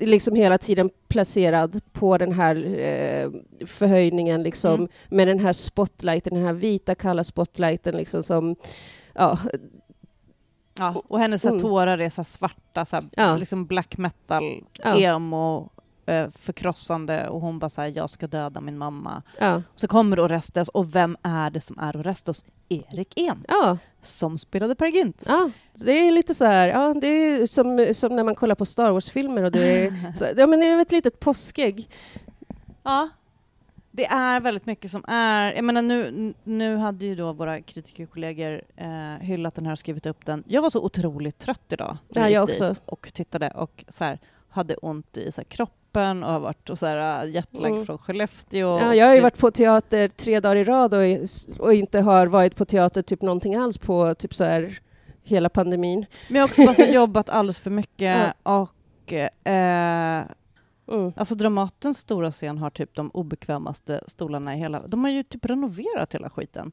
[0.00, 3.30] liksom hela tiden placerad på den här eh,
[3.66, 4.88] förhöjningen liksom Mm.
[5.08, 8.56] med den här spotlighten, den här vita kalla spotlighten liksom som
[9.14, 9.38] ja,
[10.78, 11.60] Ja, och hennes Mm.
[11.60, 13.36] tårar är så svarta, så här, Ja.
[13.36, 14.42] liksom black metal,
[14.82, 14.98] Ja.
[15.00, 15.70] emo,
[16.38, 19.22] förkrossande och hon bara så här, jag ska döda min mamma.
[19.38, 22.44] ja, Så kommer Orestes och vem är det som är Orestes?
[22.68, 25.24] Erik En, ja, som spelade Per Gynt.
[25.28, 28.64] ja, det är lite så här, ja, det är som, som när man kollar på
[28.66, 31.88] Star Wars-filmer och det är, så, ja men det är ett litet påskägg.
[32.82, 33.08] Ja.
[33.90, 35.52] Det är väldigt mycket som är...
[35.52, 38.88] Jag menar nu, nu hade ju då våra kritikerkollegor eh,
[39.20, 40.44] hyllat den här och skrivit upp den.
[40.46, 41.96] Jag var så otroligt trött idag.
[42.08, 42.74] Ja, jag också.
[42.86, 46.70] Och tittade och så här, hade ont i så här, kroppen lumpen och har varit
[46.70, 47.86] och så här, äh, jetlag Mm.
[47.86, 48.78] från Skellefteå.
[48.78, 51.00] Ja, jag har ju varit på teater tre dagar i rad och,
[51.58, 54.78] och inte har varit på teater typ någonting alls på typ så här
[55.22, 56.06] hela pandemin.
[56.28, 60.24] Men jag har också bara jobbat alldeles för mycket och eh,
[60.88, 61.12] Mm.
[61.16, 64.86] alltså Dramatens stora scen har typ de obekvämaste stolarna i hela...
[64.86, 66.72] De har ju typ renoverat hela skiten.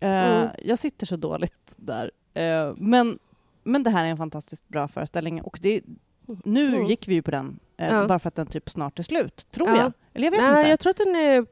[0.00, 0.08] Eh,
[0.40, 0.48] Mm.
[0.64, 2.10] Jag sitter så dåligt där.
[2.34, 3.18] Eh, men,
[3.62, 5.80] men det här är en fantastiskt bra föreställning och det,
[6.44, 6.86] nu Mm.
[6.86, 8.06] gick vi ju på den Ja.
[8.08, 9.76] bara för att den typ snart är slut, tror Ja.
[9.76, 9.92] jag.
[10.14, 10.68] Eller jag vet Nej, inte.
[10.70, 11.46] jag tror att den är...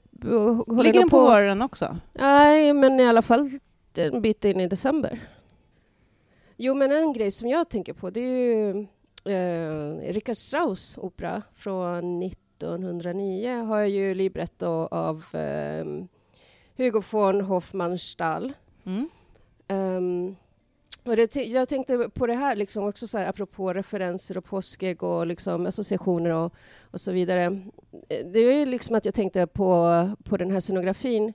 [0.67, 1.97] håller Ligger den på våren också?
[2.13, 3.51] Nej, men i alla fall
[3.97, 5.21] en bit in i december.
[6.57, 8.87] Jo, men en grej som jag tänker på det är ju
[9.33, 15.85] eh, Richard Strauss opera från 1909 har ju libretto av eh,
[16.77, 18.53] Hugo von Hofmannsthal.
[18.85, 19.09] Mm.
[19.69, 20.37] Ehm,
[21.05, 25.03] och det, jag tänkte på det här liksom också så här, apropå referenser och påskägg
[25.03, 26.55] och liksom associationer och,
[26.91, 27.45] och så vidare.
[28.09, 31.33] Eh, det är ju liksom att jag tänkte på, på den här scenografin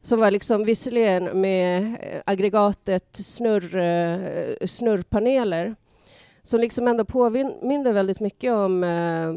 [0.00, 5.76] som var liksom visserligen med eh, aggregatet snurr, eh, snurrpaneler
[6.42, 9.34] som liksom ändå påminner väldigt mycket om eh,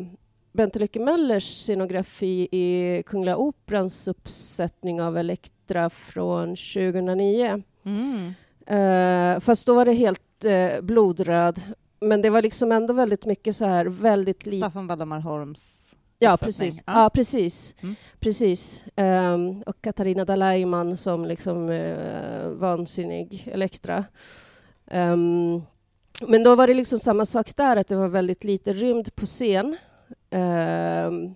[0.51, 7.63] Bente Lycke Möllers scenografi i Kungliga Operans uppsättning av Elektra från 2009.
[7.85, 8.33] Mm.
[8.71, 11.61] Uh, fast då var det helt eh, blodröd.
[12.01, 14.57] Men det var liksom ändå väldigt mycket så här väldigt lite...
[14.57, 16.83] Staffan Valdemar Holms Ja, precis.
[16.85, 17.03] Ja.
[17.03, 17.09] Ja.
[17.09, 17.75] precis.
[17.81, 17.95] Mm.
[18.19, 18.83] precis.
[18.95, 24.05] Ehm, och Katarina Dalaiman som liksom uh, vansinnig Elektra.
[24.87, 25.61] Ehm,
[26.27, 29.25] men då var det liksom samma sak där, att det var väldigt lite rymd på
[29.25, 29.77] scen.
[30.29, 31.35] Ehm,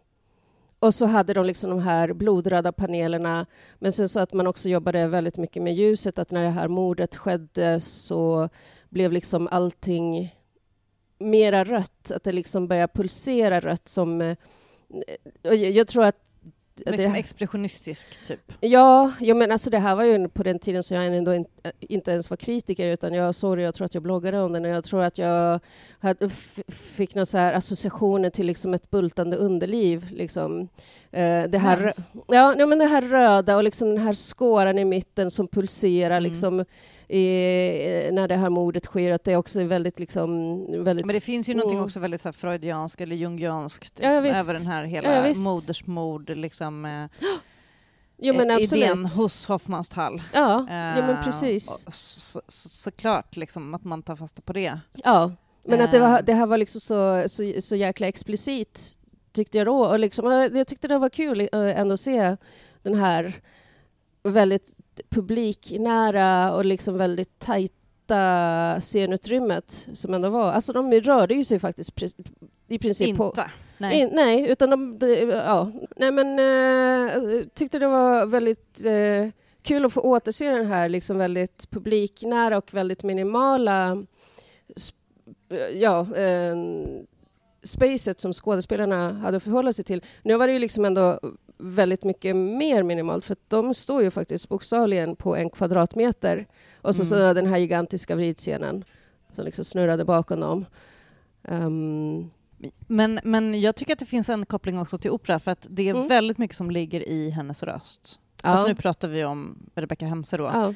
[0.83, 3.45] och så hade de liksom de här blodröda panelerna.
[3.79, 6.67] Men sen så att man också jobbade väldigt mycket med ljuset, att när det här
[6.67, 8.49] mordet skedde så
[8.89, 10.35] blev liksom allting
[11.19, 14.21] mera rött, att det liksom började pulsera rött som...
[14.21, 14.35] Eh,
[15.53, 16.22] jag tror att...
[16.75, 18.53] Liksom det, expressionistisk typ.
[18.59, 21.71] ja, ja, men alltså det här var ju på den tiden som jag ändå inte,
[21.79, 24.65] inte ens var kritiker, utan jag såg det, jag tror att jag bloggade om den,
[24.65, 25.59] och jag tror att jag
[25.99, 26.29] hade,
[26.67, 30.07] fick några så här associationer till liksom ett bultande underliv.
[30.11, 30.67] Liksom.
[31.11, 31.91] Eh, det, här,
[32.27, 36.23] ja, men det här röda och liksom den här skåran i mitten som pulserar Mm.
[36.23, 36.65] liksom,
[37.07, 39.99] i, när det här mordet sker, att det också är väldigt...
[39.99, 41.85] Liksom, väldigt Men det finns ju någonting Mm.
[41.85, 46.29] också väldigt så här freudianskt eller jungianskt ja, liksom, över den här hela Ja, modersmord,
[46.29, 47.05] liksom, eh,
[48.17, 48.83] jo, men eh, absolut.
[48.83, 50.21] idén hos Hoffmannsthal.
[50.33, 51.85] Ja, Eh, ja, men precis.
[51.87, 54.79] och Så, så, såklart liksom, att man tar fasta på det.
[55.03, 55.31] Ja,
[55.65, 56.25] men att det, var, Ehm.
[56.25, 58.97] det här var liksom så, så, så jäkla explicit,
[59.31, 59.85] tyckte jag då.
[59.85, 61.49] Och liksom, eh, jag tyckte det var kul eh,
[61.79, 62.37] ändå att se
[62.83, 63.33] den här
[64.23, 64.73] väldigt
[65.09, 70.51] publiknära och liksom väldigt tajta scenutrymmet som ändå var.
[70.51, 71.93] Alltså de rörde ju sig faktiskt
[72.67, 73.25] i princip på...
[73.25, 73.51] Inte.
[73.77, 73.99] Nej.
[73.99, 74.99] In, nej, utan de...
[74.99, 75.71] de ja.
[75.95, 79.29] Nej, men eh, tyckte det var väldigt eh,
[79.61, 84.05] kul att få återse den här liksom väldigt publiknära och väldigt minimala
[85.73, 86.55] ja, eh,
[87.63, 90.01] spacet som skådespelarna hade att förhålla sig till.
[90.23, 91.19] Nu var det ju liksom ändå
[91.63, 96.47] väldigt mycket mer minimalt för de står ju faktiskt bokstavligen på en kvadratmeter
[96.81, 97.35] och så, så Mm.
[97.35, 98.83] den här gigantiska vridscenen
[99.31, 100.65] som liksom snurrade bakom dem.
[101.43, 102.29] Ehm,
[102.87, 105.89] Men, men jag tycker att det finns en koppling också till opera för att det
[105.89, 106.07] är Mm.
[106.07, 108.19] väldigt mycket som ligger i hennes röst.
[108.43, 108.49] ja.
[108.49, 110.43] Alltså nu pratar vi om Rebecca Hemse då.
[110.43, 110.73] ja.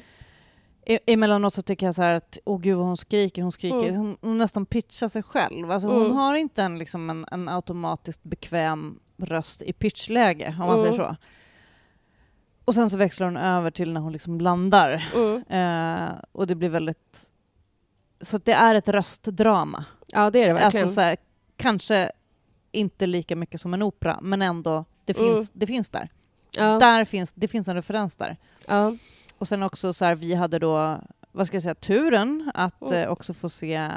[0.90, 3.88] E- emellanåt så tycker jag så här att åh gud vad hon skriker, hon skriker,
[3.88, 3.96] Mm.
[3.96, 5.70] hon, hon nästan pitchar sig själv.
[5.70, 6.16] Alltså hon Mm.
[6.16, 10.80] har inte en, liksom en, en automatiskt bekväm röst i pitchläge, om man Mm.
[10.82, 11.16] säger så.
[12.64, 15.08] Och sen så växlar hon över till när hon liksom landar.
[15.14, 15.42] Mm.
[15.48, 17.30] Eh, och det blir väldigt...
[18.20, 19.84] Så det är ett röstdrama.
[20.06, 20.84] ja, det är det verkligen.
[20.84, 21.16] Alltså så här,
[21.56, 22.12] kanske
[22.72, 25.34] inte lika mycket som en opera, men ändå, det Mm.
[25.34, 26.08] finns, det finns där.
[26.56, 26.78] ja.
[26.78, 28.36] där finns, det finns en referens där.
[28.66, 28.96] Ja.
[29.38, 31.00] Och sen också så här, vi hade då,
[31.32, 33.02] vad ska jag säga, turen att Mm.
[33.02, 33.90] eh, också få se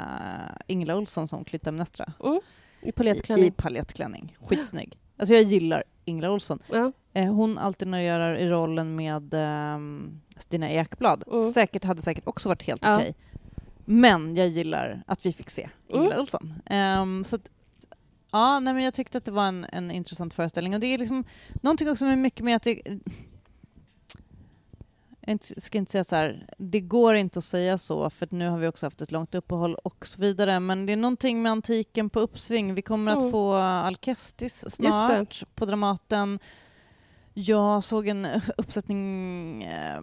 [0.66, 2.40] Ingela Olsson som Clytemnestra Mm.
[2.80, 3.52] I i, i paljettklänning.
[3.52, 4.36] paljettklänning.
[4.46, 4.98] Skitsnygg.
[5.16, 6.58] Alltså jag gillar Ingela Olsson.
[6.72, 6.92] Ja.
[7.14, 11.24] Eh, hon alternerar i rollen med ehm, Stina Ekblad.
[11.26, 11.42] Mm.
[11.42, 12.96] Säkert, hade säkert också varit helt Ja.
[12.96, 13.14] okej.
[13.84, 16.20] Men jag gillar att vi fick se Ingela Mm.
[16.20, 16.54] Olsson.
[16.66, 17.48] Ehm, så att,
[18.32, 20.74] ja, nej, men jag tyckte att det var en, en intressant föreställning.
[20.74, 21.24] Och det är liksom
[21.62, 22.82] någonting också med mycket med att det,
[25.26, 28.48] jag ska inte säga så här, det går inte att säga så för att nu
[28.48, 30.60] har vi också haft ett långt uppehåll och så vidare.
[30.60, 32.74] Men det är någonting med antiken på uppsving.
[32.74, 33.30] Vi kommer att Mm.
[33.30, 36.38] få Alcestis Just snart på Dramaten.
[37.34, 39.96] Jag såg en uppsättning eh,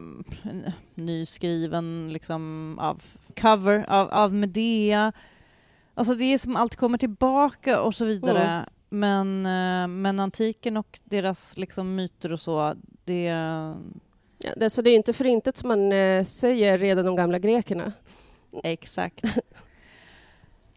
[0.43, 3.03] en nyskriven liksom, av
[3.41, 5.11] cover av, av Medea.
[5.93, 8.65] Alltså det är som allt kommer tillbaka och så vidare.
[8.89, 12.73] men, eh, men antiken och deras liksom, myter och så,
[13.05, 13.33] det...
[14.43, 17.39] Ja, det, så det är inte för intet som man eh, säger redan de gamla
[17.39, 17.93] grekerna.
[18.63, 19.23] Exakt.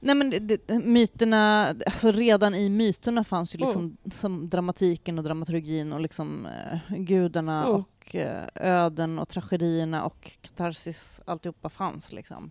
[0.00, 3.96] Nej men det, myterna, alltså redan i myterna fanns ju liksom Mm.
[4.10, 7.74] som dramatiken och dramaturgin och liksom eh, gudarna Mm.
[7.74, 12.50] och eh, öden och tragedierna och katarsis, alltihopa fanns liksom.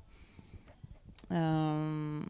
[1.29, 2.29] Ehm,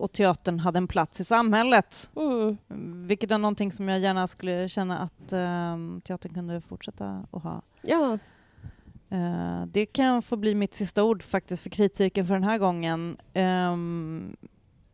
[0.00, 3.06] och teatern hade en plats i samhället, Mm.
[3.06, 7.62] vilket är någonting som jag gärna skulle känna att ehm, teatern kunde fortsätta att ha.
[7.82, 8.18] Ja,
[9.12, 13.16] Eh, det kan få bli mitt sista ord faktiskt för kritcirkeln för den här gången.
[13.32, 14.36] Ehm,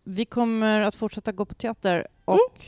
[0.05, 2.65] vi kommer att fortsätta gå på teater och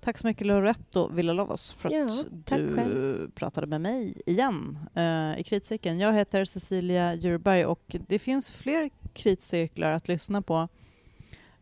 [0.00, 2.26] tack så mycket Loretto Villalovos för Ja, att
[2.58, 3.30] du själv.
[3.30, 5.98] pratade med mig igen eh, i kritcirkeln.
[5.98, 10.68] Jag heter Cecilia Djurberg och det finns fler kritcirklar att lyssna på.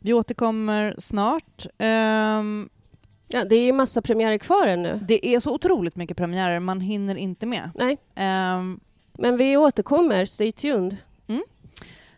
[0.07, 1.66] Vi återkommer snart.
[1.78, 2.68] Ehm,
[3.28, 5.04] ja, det är massa premiärer kvar ännu.
[5.09, 7.70] det är så otroligt mycket premiärer, man hinner inte med.
[7.74, 8.80] Nej, Ehm,
[9.18, 10.24] men vi återkommer.
[10.24, 10.96] Stay tuned.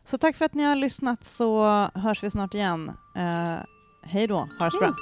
[0.04, 1.64] Så tack för att ni har lyssnat så
[1.94, 2.88] hörs vi snart igen.
[3.16, 3.56] Eh,
[4.02, 4.94] hej då, ha det så bra.